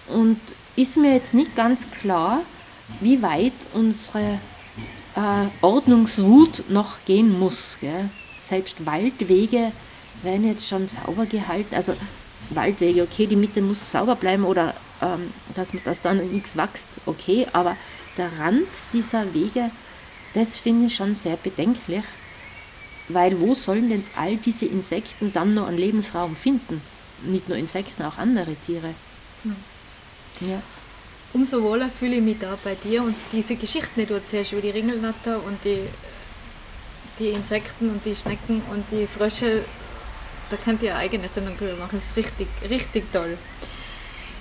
[0.09, 0.41] und
[0.77, 2.43] ist mir jetzt nicht ganz klar,
[3.01, 4.39] wie weit unsere
[5.17, 7.79] äh, Ordnungswut noch gehen muss.
[7.81, 8.09] Gell?
[8.43, 9.73] Selbst Waldwege
[10.23, 11.75] werden jetzt schon sauber gehalten.
[11.75, 11.95] Also
[12.51, 17.47] Waldwege, okay, die Mitte muss sauber bleiben oder ähm, dass, dass dann nichts wächst, okay,
[17.53, 17.77] aber
[18.17, 19.71] der Rand dieser Wege,
[20.35, 22.05] das finde ich schon sehr bedenklich,
[23.09, 26.81] weil wo sollen denn all diese Insekten dann noch einen Lebensraum finden?
[27.25, 28.95] Nicht nur Insekten, auch andere Tiere.
[29.43, 29.57] Hm.
[30.41, 30.63] Ja.
[31.33, 34.63] Umso wohler fühle ich mich da bei dir und diese Geschichten, die du erzählst über
[34.63, 35.89] die Ringelnatter und die,
[37.19, 39.65] die Insekten und die Schnecken und die Frösche,
[40.51, 42.01] da könnt ihr eine eigene Sendung drüber machen.
[42.01, 43.39] Das ist richtig, richtig toll.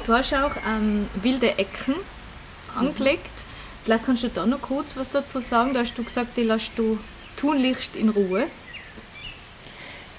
[0.06, 1.95] Du hast auch ähm, wilde Ecken
[2.76, 3.26] angelegt.
[3.26, 3.84] Mhm.
[3.84, 5.74] Vielleicht kannst du da noch kurz was dazu sagen.
[5.74, 6.97] Da hast du gesagt, die lässt du
[7.36, 8.47] tunlichst in Ruhe.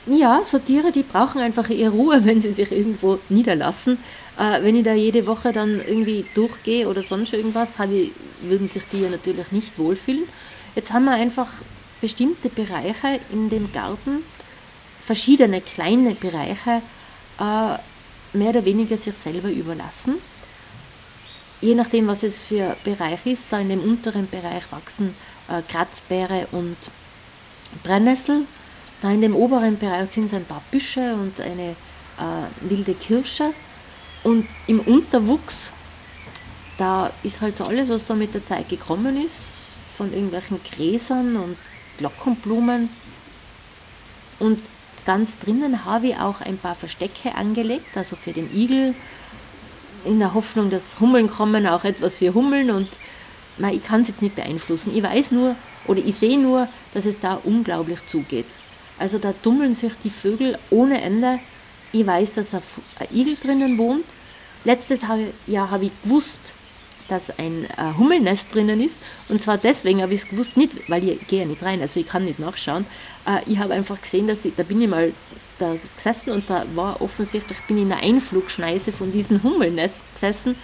[0.06, 3.98] Ja, so Tiere, die brauchen einfach ihre Ruhe, wenn sie sich irgendwo niederlassen.
[4.38, 8.12] Äh, wenn ich da jede Woche dann irgendwie durchgehe oder sonst irgendwas, ich,
[8.42, 10.24] würden sich die ja natürlich nicht wohlfühlen.
[10.74, 11.48] Jetzt haben wir einfach
[12.00, 14.22] bestimmte Bereiche in dem Garten,
[15.02, 16.82] verschiedene kleine Bereiche,
[17.38, 17.78] äh,
[18.32, 20.16] mehr oder weniger sich selber überlassen.
[21.60, 25.14] Je nachdem, was es für Bereich ist, da in dem unteren Bereich wachsen
[25.50, 26.76] äh, Kratzbeere und
[27.82, 28.46] Brennnessel.
[29.02, 33.52] Da in dem oberen Bereich sind es ein paar Büsche und eine äh, wilde Kirsche.
[34.22, 35.72] Und im Unterwuchs,
[36.78, 39.52] da ist halt alles, was da mit der Zeit gekommen ist,
[39.96, 41.56] von irgendwelchen Gräsern und
[41.98, 42.88] Glockenblumen.
[44.38, 44.60] Und
[45.04, 48.94] ganz drinnen habe ich auch ein paar Verstecke angelegt, also für den Igel,
[50.04, 52.70] in der Hoffnung, dass Hummeln kommen, auch etwas für Hummeln.
[52.70, 52.88] Und
[53.58, 54.94] na, ich kann es jetzt nicht beeinflussen.
[54.94, 55.56] Ich weiß nur
[55.86, 58.46] oder ich sehe nur, dass es da unglaublich zugeht.
[58.98, 61.38] Also da tummeln sich die Vögel ohne Ende.
[61.92, 62.62] Ich weiß, dass ein
[63.12, 64.04] Igel drinnen wohnt.
[64.64, 65.02] Letztes
[65.46, 66.54] Jahr habe ich gewusst,
[67.10, 69.00] dass ein äh, Hummelnest drinnen ist.
[69.28, 71.98] Und zwar deswegen habe ich es gewusst, nicht, weil ich gehe ja nicht rein, also
[71.98, 72.86] ich kann nicht nachschauen.
[73.26, 75.12] Äh, ich habe einfach gesehen, dass ich, da bin ich mal
[75.58, 80.54] da gesessen und da war offensichtlich, bin ich in der Einflugschneise von diesem Hummelnest gesessen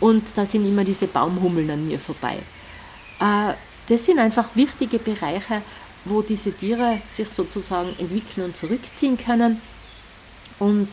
[0.00, 2.38] und da sind immer diese Baumhummeln an mir vorbei.
[3.20, 3.54] Äh,
[3.88, 5.62] das sind einfach wichtige Bereiche,
[6.04, 9.60] wo diese Tiere sich sozusagen entwickeln und zurückziehen können.
[10.58, 10.88] Und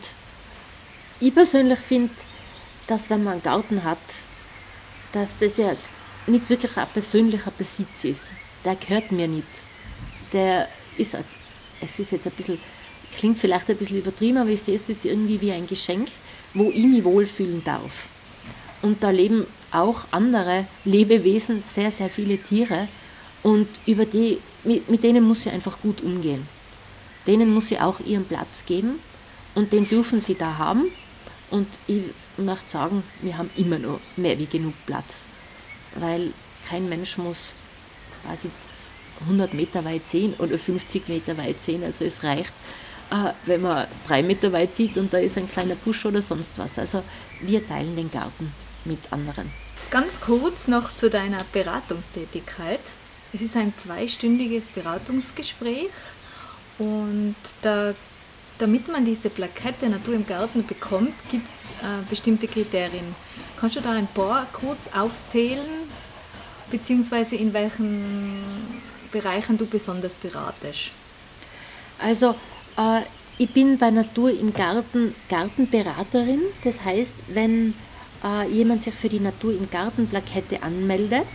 [1.20, 2.14] ich persönlich finde,
[2.88, 3.98] dass wenn man einen Garten hat,
[5.12, 5.76] dass das ja
[6.28, 8.34] nicht wirklich ein persönlicher Besitz ist.
[8.64, 9.48] Der gehört mir nicht.
[10.34, 11.18] Der ist,
[11.82, 12.60] es ist jetzt ein bisschen,
[13.16, 16.10] klingt vielleicht ein bisschen übertrieben, aber ich sehe es ist irgendwie wie ein Geschenk,
[16.54, 18.08] wo ich mich wohlfühlen darf.
[18.82, 22.88] Und da leben auch andere Lebewesen, sehr, sehr viele Tiere.
[23.44, 26.48] Und über die, mit, mit denen muss ich einfach gut umgehen.
[27.28, 29.00] Denen muss ich auch ihren Platz geben
[29.56, 30.92] und den dürfen sie da haben.
[31.52, 32.04] Und ich
[32.38, 35.28] möchte sagen, wir haben immer noch mehr wie genug Platz,
[35.96, 36.32] weil
[36.68, 37.56] kein Mensch muss
[38.24, 38.50] quasi
[39.22, 41.84] 100 Meter weit sehen oder 50 Meter weit sehen.
[41.84, 42.54] Also es reicht,
[43.12, 46.52] äh, wenn man drei Meter weit sieht und da ist ein kleiner Busch oder sonst
[46.58, 46.78] was.
[46.78, 47.04] Also
[47.42, 48.54] wir teilen den Garten
[48.86, 49.52] mit anderen.
[49.90, 52.82] Ganz kurz noch zu deiner Beratungstätigkeit.
[53.34, 55.90] Es ist ein zweistündiges Beratungsgespräch
[56.78, 57.94] und da
[58.60, 63.16] damit man diese Plakette Natur im Garten bekommt, gibt es äh, bestimmte Kriterien.
[63.58, 65.66] Kannst du da ein paar kurz aufzählen,
[66.70, 68.44] beziehungsweise in welchen
[69.12, 70.92] Bereichen du besonders beratest?
[72.00, 72.36] Also,
[72.78, 73.02] äh,
[73.38, 76.42] ich bin bei Natur im Garten Gartenberaterin.
[76.66, 77.74] Das heißt, wenn
[78.24, 81.28] äh, jemand sich für die Natur im Garten Plakette anmeldet,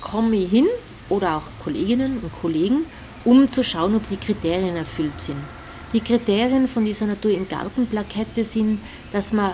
[0.00, 0.66] komme ich hin
[1.08, 2.86] oder auch Kolleginnen und Kollegen,
[3.24, 5.40] um zu schauen, ob die Kriterien erfüllt sind.
[5.92, 8.80] Die Kriterien von dieser Natur im Garten-Plakette sind,
[9.10, 9.52] dass man,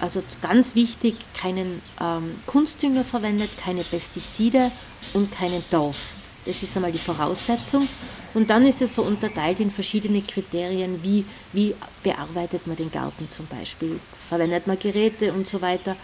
[0.00, 4.70] also ganz wichtig, keinen ähm, Kunstdünger verwendet, keine Pestizide
[5.14, 6.14] und keinen Dorf.
[6.44, 7.88] Das ist einmal die Voraussetzung.
[8.34, 13.30] Und dann ist es so unterteilt in verschiedene Kriterien, wie, wie bearbeitet man den Garten
[13.30, 15.96] zum Beispiel, verwendet man Geräte und so weiter.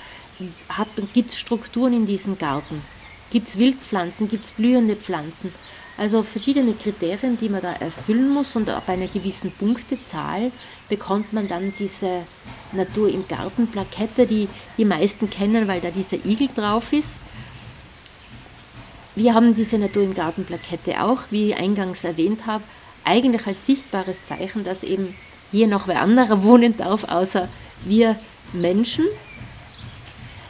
[1.12, 2.82] Gibt es Strukturen in diesem Garten?
[3.30, 4.28] Gibt es Wildpflanzen?
[4.28, 5.52] Gibt es blühende Pflanzen?
[5.98, 10.52] Also verschiedene Kriterien, die man da erfüllen muss und ab einer gewissen Punktezahl
[10.88, 12.22] bekommt man dann diese
[12.70, 17.18] Natur im Garten Plakette, die die meisten kennen, weil da dieser Igel drauf ist.
[19.16, 22.62] Wir haben diese Natur im Garten Plakette auch, wie ich eingangs erwähnt habe,
[23.04, 25.16] eigentlich als sichtbares Zeichen, dass eben
[25.50, 27.48] hier noch wer anderer wohnen darf, außer
[27.84, 28.16] wir
[28.52, 29.06] Menschen.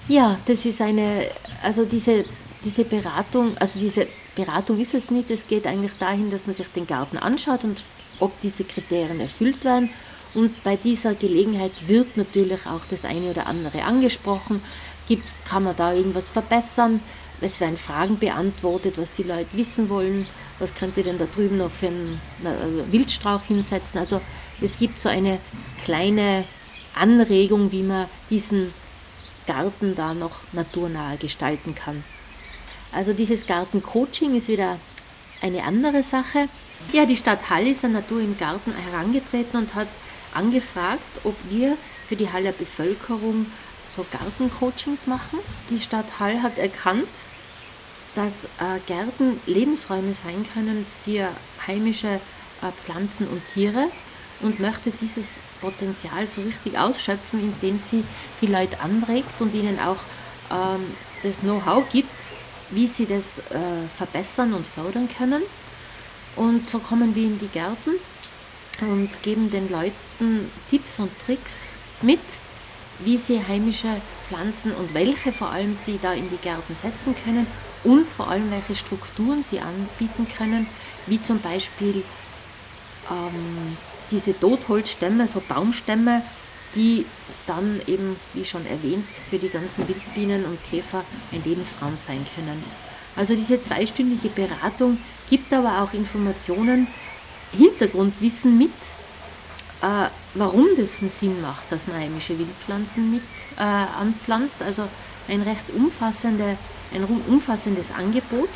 [0.09, 1.31] Ja, das ist eine,
[1.63, 2.27] also diese,
[2.63, 4.09] diese Beratung, also diese
[4.39, 5.33] Beratung ist es nicht.
[5.33, 7.83] Es geht eigentlich dahin, dass man sich den Garten anschaut und
[8.21, 9.91] ob diese Kriterien erfüllt werden.
[10.33, 14.63] Und bei dieser Gelegenheit wird natürlich auch das eine oder andere angesprochen.
[15.09, 17.01] Gibt's, kann man da irgendwas verbessern?
[17.41, 20.29] Es werden Fragen beantwortet, was die Leute wissen wollen.
[20.61, 22.21] Was könnt ihr denn da drüben noch für einen
[22.93, 23.99] Wildstrauch hinsetzen?
[23.99, 24.21] Also
[24.61, 25.41] es gibt so eine
[25.85, 26.45] kleine
[26.95, 28.73] Anregung, wie man diesen
[29.49, 32.05] Garten da noch naturnahe gestalten kann.
[32.93, 34.79] Also dieses Gartencoaching ist wieder
[35.41, 36.49] eine andere Sache.
[36.93, 39.89] Ja, die Stadt Hall ist an Natur im Garten herangetreten und hat
[40.35, 41.77] angefragt, ob wir
[42.07, 43.47] für die Haller Bevölkerung
[43.89, 45.39] so Gartencoachings machen.
[45.71, 47.09] Die Stadt Hall hat erkannt,
[48.15, 51.29] dass äh, Gärten Lebensräume sein können für
[51.67, 52.09] heimische
[52.63, 53.89] äh, Pflanzen und Tiere
[54.41, 58.05] und möchte dieses Potenzial so richtig ausschöpfen, indem sie
[58.41, 59.99] die Leute anregt und ihnen auch
[60.51, 60.85] ähm,
[61.23, 62.35] das Know-how gibt,
[62.71, 65.43] wie sie das äh, verbessern und fördern können.
[66.37, 67.93] Und so kommen wir in die Gärten
[68.81, 72.21] und geben den Leuten Tipps und Tricks mit,
[73.01, 77.47] wie sie heimische Pflanzen und welche vor allem sie da in die Gärten setzen können
[77.85, 80.67] und vor allem welche Strukturen sie anbieten können,
[81.07, 82.05] wie zum Beispiel
[83.11, 83.77] ähm,
[84.11, 86.23] diese Totholzstämme, so Baumstämme,
[86.75, 87.07] die
[87.47, 92.63] dann eben, wie schon erwähnt, für die ganzen Wildbienen und Käfer ein Lebensraum sein können.
[93.17, 94.99] Also diese zweistündige Beratung
[95.29, 96.87] gibt aber auch Informationen,
[97.53, 98.71] Hintergrundwissen mit,
[99.83, 103.23] äh, warum das einen Sinn macht, dass man heimische Wildpflanzen mit
[103.57, 104.63] äh, anpflanzt.
[104.63, 104.89] Also
[105.29, 106.57] ein recht umfassende,
[106.95, 108.51] ein umfassendes Angebot.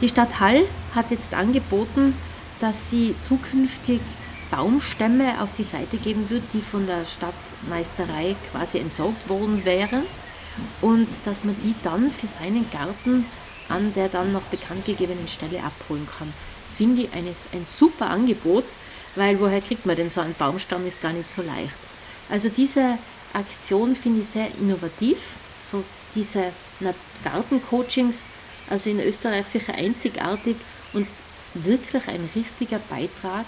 [0.00, 2.14] Die Stadt Hall hat jetzt angeboten,
[2.60, 4.00] dass sie zukünftig
[4.50, 10.02] Baumstämme auf die Seite geben wird, die von der Stadtmeisterei quasi entsorgt worden wären
[10.80, 13.26] und dass man die dann für seinen Garten
[13.68, 16.32] an der dann noch bekannt gegebenen Stelle abholen kann.
[16.74, 18.64] Finde ich eines, ein super Angebot,
[19.14, 21.76] weil woher kriegt man denn so einen Baumstamm, ist gar nicht so leicht.
[22.28, 22.98] Also diese
[23.32, 25.36] Aktion finde ich sehr innovativ,
[25.70, 25.84] so
[26.14, 26.52] diese
[27.22, 28.26] Gartencoachings,
[28.68, 30.56] also in Österreich sicher einzigartig
[30.92, 31.06] und
[31.54, 33.46] wirklich ein richtiger Beitrag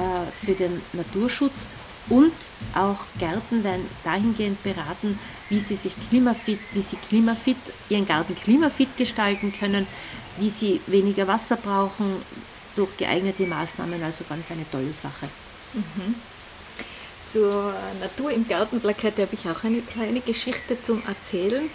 [0.00, 1.68] äh, für den Naturschutz
[2.08, 2.32] und
[2.74, 8.96] auch Gärten werden dahingehend beraten, wie sie sich klimafit, wie sie klimafit, ihren Garten klimafit
[8.96, 9.86] gestalten können,
[10.38, 12.22] wie sie weniger Wasser brauchen
[12.76, 14.02] durch geeignete Maßnahmen.
[14.02, 15.28] Also ganz eine tolle Sache.
[15.74, 16.14] Mhm.
[17.26, 21.70] Zur Natur im Gartenplakette habe ich auch eine kleine Geschichte zum Erzählen.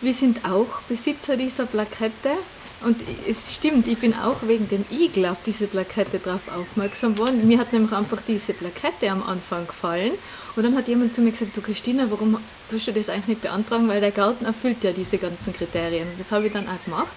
[0.00, 2.36] Wir sind auch Besitzer dieser Plakette
[2.82, 2.96] und
[3.28, 7.46] es stimmt, ich bin auch wegen dem Igel auf diese Plakette drauf aufmerksam worden.
[7.46, 10.12] Mir hat nämlich einfach diese Plakette am Anfang gefallen.
[10.56, 12.38] Und dann hat jemand zu mir gesagt, du Christina, warum
[12.70, 16.08] tust du das eigentlich nicht beantragen, weil der Garten erfüllt ja diese ganzen Kriterien.
[16.16, 17.12] Das habe ich dann auch gemacht.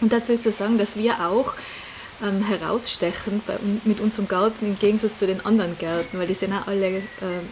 [0.00, 1.54] Und dazu ist zu sagen, dass wir auch
[2.22, 3.54] ähm, herausstechen bei,
[3.84, 7.02] mit unserem Garten im Gegensatz zu den anderen Gärten, weil die sind auch alle äh,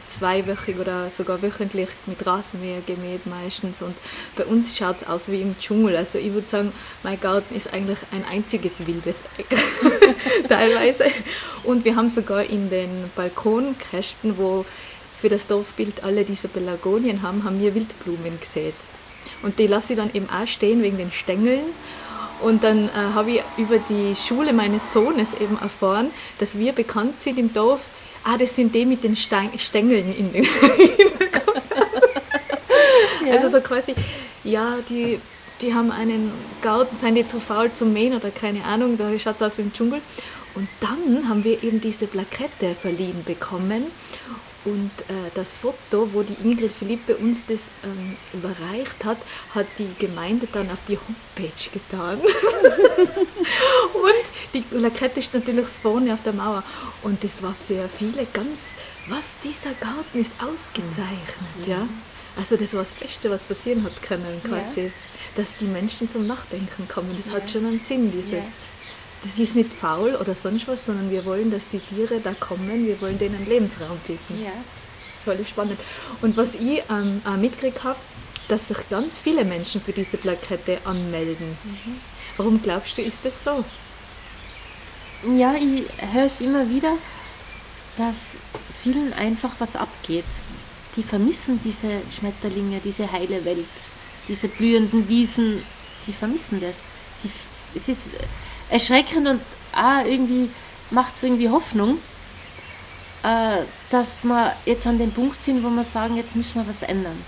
[0.08, 3.96] zweiwöchig oder sogar wöchentlich mit Rasenmäher gemäht meistens und
[4.36, 5.96] bei uns schaut es aus wie im Dschungel.
[5.96, 9.56] Also ich würde sagen, mein Garten ist eigentlich ein einziges wildes Eck
[10.48, 11.06] teilweise
[11.64, 14.64] und wir haben sogar in den Balkonkästen, wo
[15.20, 18.74] für das Dorfbild alle diese Pelagonien haben, haben wir Wildblumen gesät.
[19.42, 21.62] Und die lasse ich dann eben auch stehen wegen den Stängeln
[22.42, 27.18] und dann äh, habe ich über die Schule meines Sohnes eben erfahren, dass wir bekannt
[27.20, 27.80] sind im Dorf.
[28.24, 30.44] Ah, das sind die mit den Stein Stängeln in den
[33.26, 33.32] ja.
[33.32, 33.94] Also so quasi,
[34.44, 35.20] ja, die,
[35.60, 39.36] die haben einen Garten, seien die zu faul zum Mähen oder keine Ahnung, da schaut
[39.36, 40.00] es aus wie im Dschungel.
[40.54, 43.86] Und dann haben wir eben diese Plakette verliehen bekommen
[44.66, 49.18] und äh, das Foto, wo die Ingrid Philippe uns das ähm, überreicht hat,
[49.54, 52.18] hat die Gemeinde dann auf die Homepage getan.
[53.94, 56.64] und die Plakette ist natürlich vorne auf der Mauer.
[57.04, 58.70] Und das war für viele ganz,
[59.06, 61.64] was dieser Garten ist ausgezeichnet.
[61.64, 61.70] Mhm.
[61.70, 61.88] Ja?
[62.36, 64.86] Also das war das Beste, was passieren hat können, quasi.
[64.86, 64.90] Ja.
[65.36, 67.14] Dass die Menschen zum Nachdenken kommen.
[67.16, 67.34] Das ja.
[67.34, 68.32] hat schon einen Sinn, dieses.
[68.32, 68.52] Ja
[69.22, 72.86] das ist nicht faul oder sonst was, sondern wir wollen, dass die Tiere da kommen,
[72.86, 74.42] wir wollen denen Lebensraum bieten.
[74.42, 74.50] Ja.
[74.50, 75.80] Das ist völlig spannend.
[76.22, 77.98] Und was ich ähm, auch mitgekriegt habe,
[78.48, 81.58] dass sich ganz viele Menschen für diese Plakette anmelden.
[81.64, 82.00] Mhm.
[82.36, 83.64] Warum glaubst du, ist das so?
[85.36, 86.96] Ja, ich höre es immer wieder,
[87.96, 88.38] dass
[88.82, 90.24] vielen einfach was abgeht.
[90.94, 93.66] Die vermissen diese Schmetterlinge, diese heile Welt,
[94.28, 95.62] diese blühenden Wiesen,
[96.06, 96.82] die vermissen das.
[97.16, 97.30] Sie,
[97.74, 98.02] es ist
[98.70, 99.40] erschreckend und
[99.72, 100.50] ah, irgendwie
[100.90, 101.98] macht es irgendwie Hoffnung,
[103.22, 106.82] äh, dass wir jetzt an dem Punkt sind, wo wir sagen, jetzt müssen wir was
[106.82, 107.22] ändern.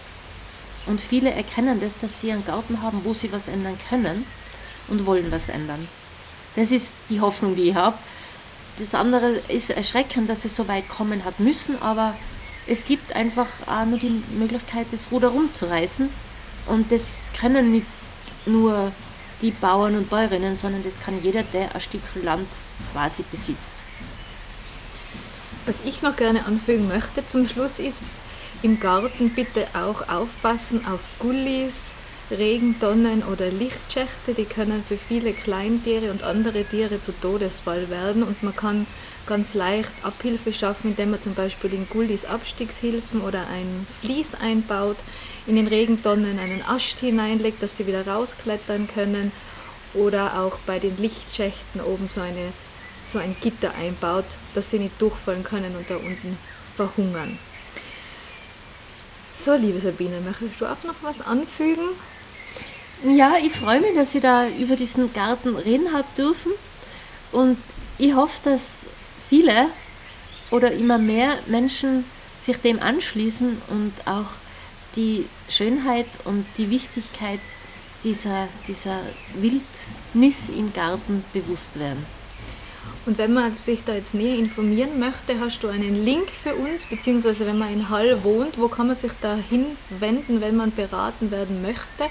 [0.86, 4.24] Und viele erkennen das, dass sie einen Garten haben, wo sie was ändern können
[4.88, 5.86] und wollen was ändern.
[6.56, 7.98] Das ist die Hoffnung, die ich habe.
[8.78, 12.14] Das andere ist erschreckend, dass es so weit kommen hat müssen, aber
[12.66, 16.08] es gibt einfach auch nur die Möglichkeit, das Ruder rumzureißen.
[16.66, 17.86] Und das können nicht
[18.46, 18.92] nur
[19.42, 22.48] die Bauern und Bäuerinnen, sondern das kann jeder, der ein Stück Land
[22.92, 23.82] quasi besitzt.
[25.66, 28.02] Was ich noch gerne anfügen möchte zum Schluss ist,
[28.62, 31.87] im Garten bitte auch aufpassen auf Gullis,
[32.30, 38.42] Regentonnen oder Lichtschächte, die können für viele Kleintiere und andere Tiere zu Todesfall werden und
[38.42, 38.86] man kann
[39.26, 44.96] ganz leicht Abhilfe schaffen, indem man zum Beispiel in Gullis Abstiegshilfen oder ein Vlies einbaut,
[45.46, 49.32] in den Regentonnen einen Ast hineinlegt, dass sie wieder rausklettern können
[49.94, 52.52] oder auch bei den Lichtschächten oben so, eine,
[53.06, 56.36] so ein Gitter einbaut, dass sie nicht durchfallen können und da unten
[56.74, 57.38] verhungern.
[59.32, 61.88] So, liebe Sabine, möchtest du auch noch was anfügen?
[63.04, 66.50] Ja, ich freue mich, dass ich da über diesen Garten reden habe dürfen.
[67.30, 67.58] Und
[67.96, 68.88] ich hoffe, dass
[69.28, 69.68] viele
[70.50, 72.04] oder immer mehr Menschen
[72.40, 74.30] sich dem anschließen und auch
[74.96, 77.40] die Schönheit und die Wichtigkeit
[78.02, 79.00] dieser, dieser
[79.34, 82.04] Wildnis im Garten bewusst werden.
[83.06, 86.84] Und wenn man sich da jetzt näher informieren möchte, hast du einen Link für uns,
[86.84, 91.30] beziehungsweise wenn man in Hall wohnt, wo kann man sich da hinwenden, wenn man beraten
[91.30, 92.10] werden möchte?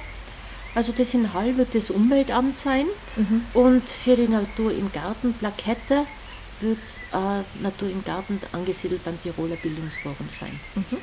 [0.75, 3.45] Also das in Hall wird das Umweltamt sein mhm.
[3.53, 6.05] und für die Natur im Garten Plakette
[6.59, 10.59] wird es äh, Natur im Garten angesiedelt beim Tiroler Bildungsforum sein.
[10.75, 10.97] Mhm.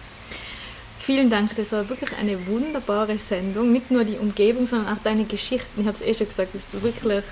[0.98, 3.72] Vielen Dank, das war wirklich eine wunderbare Sendung.
[3.72, 5.82] Nicht nur die Umgebung, sondern auch deine Geschichten.
[5.82, 7.24] Ich habe es eh schon gesagt, das ist wirklich,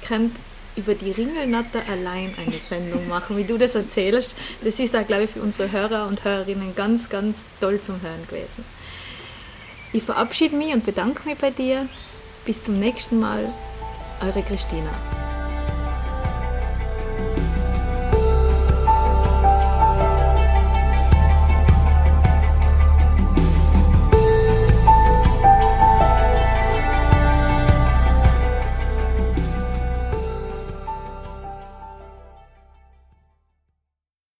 [0.00, 0.30] ich kann
[0.76, 4.36] über die Ringelnatter allein eine Sendung machen, wie du das erzählst.
[4.62, 8.24] Das ist auch, glaube ich, für unsere Hörer und Hörerinnen ganz, ganz toll zum Hören
[8.28, 8.64] gewesen.
[9.92, 11.88] Ich verabschiede mich und bedanke mich bei dir.
[12.44, 13.52] Bis zum nächsten Mal,
[14.20, 14.90] eure Christina.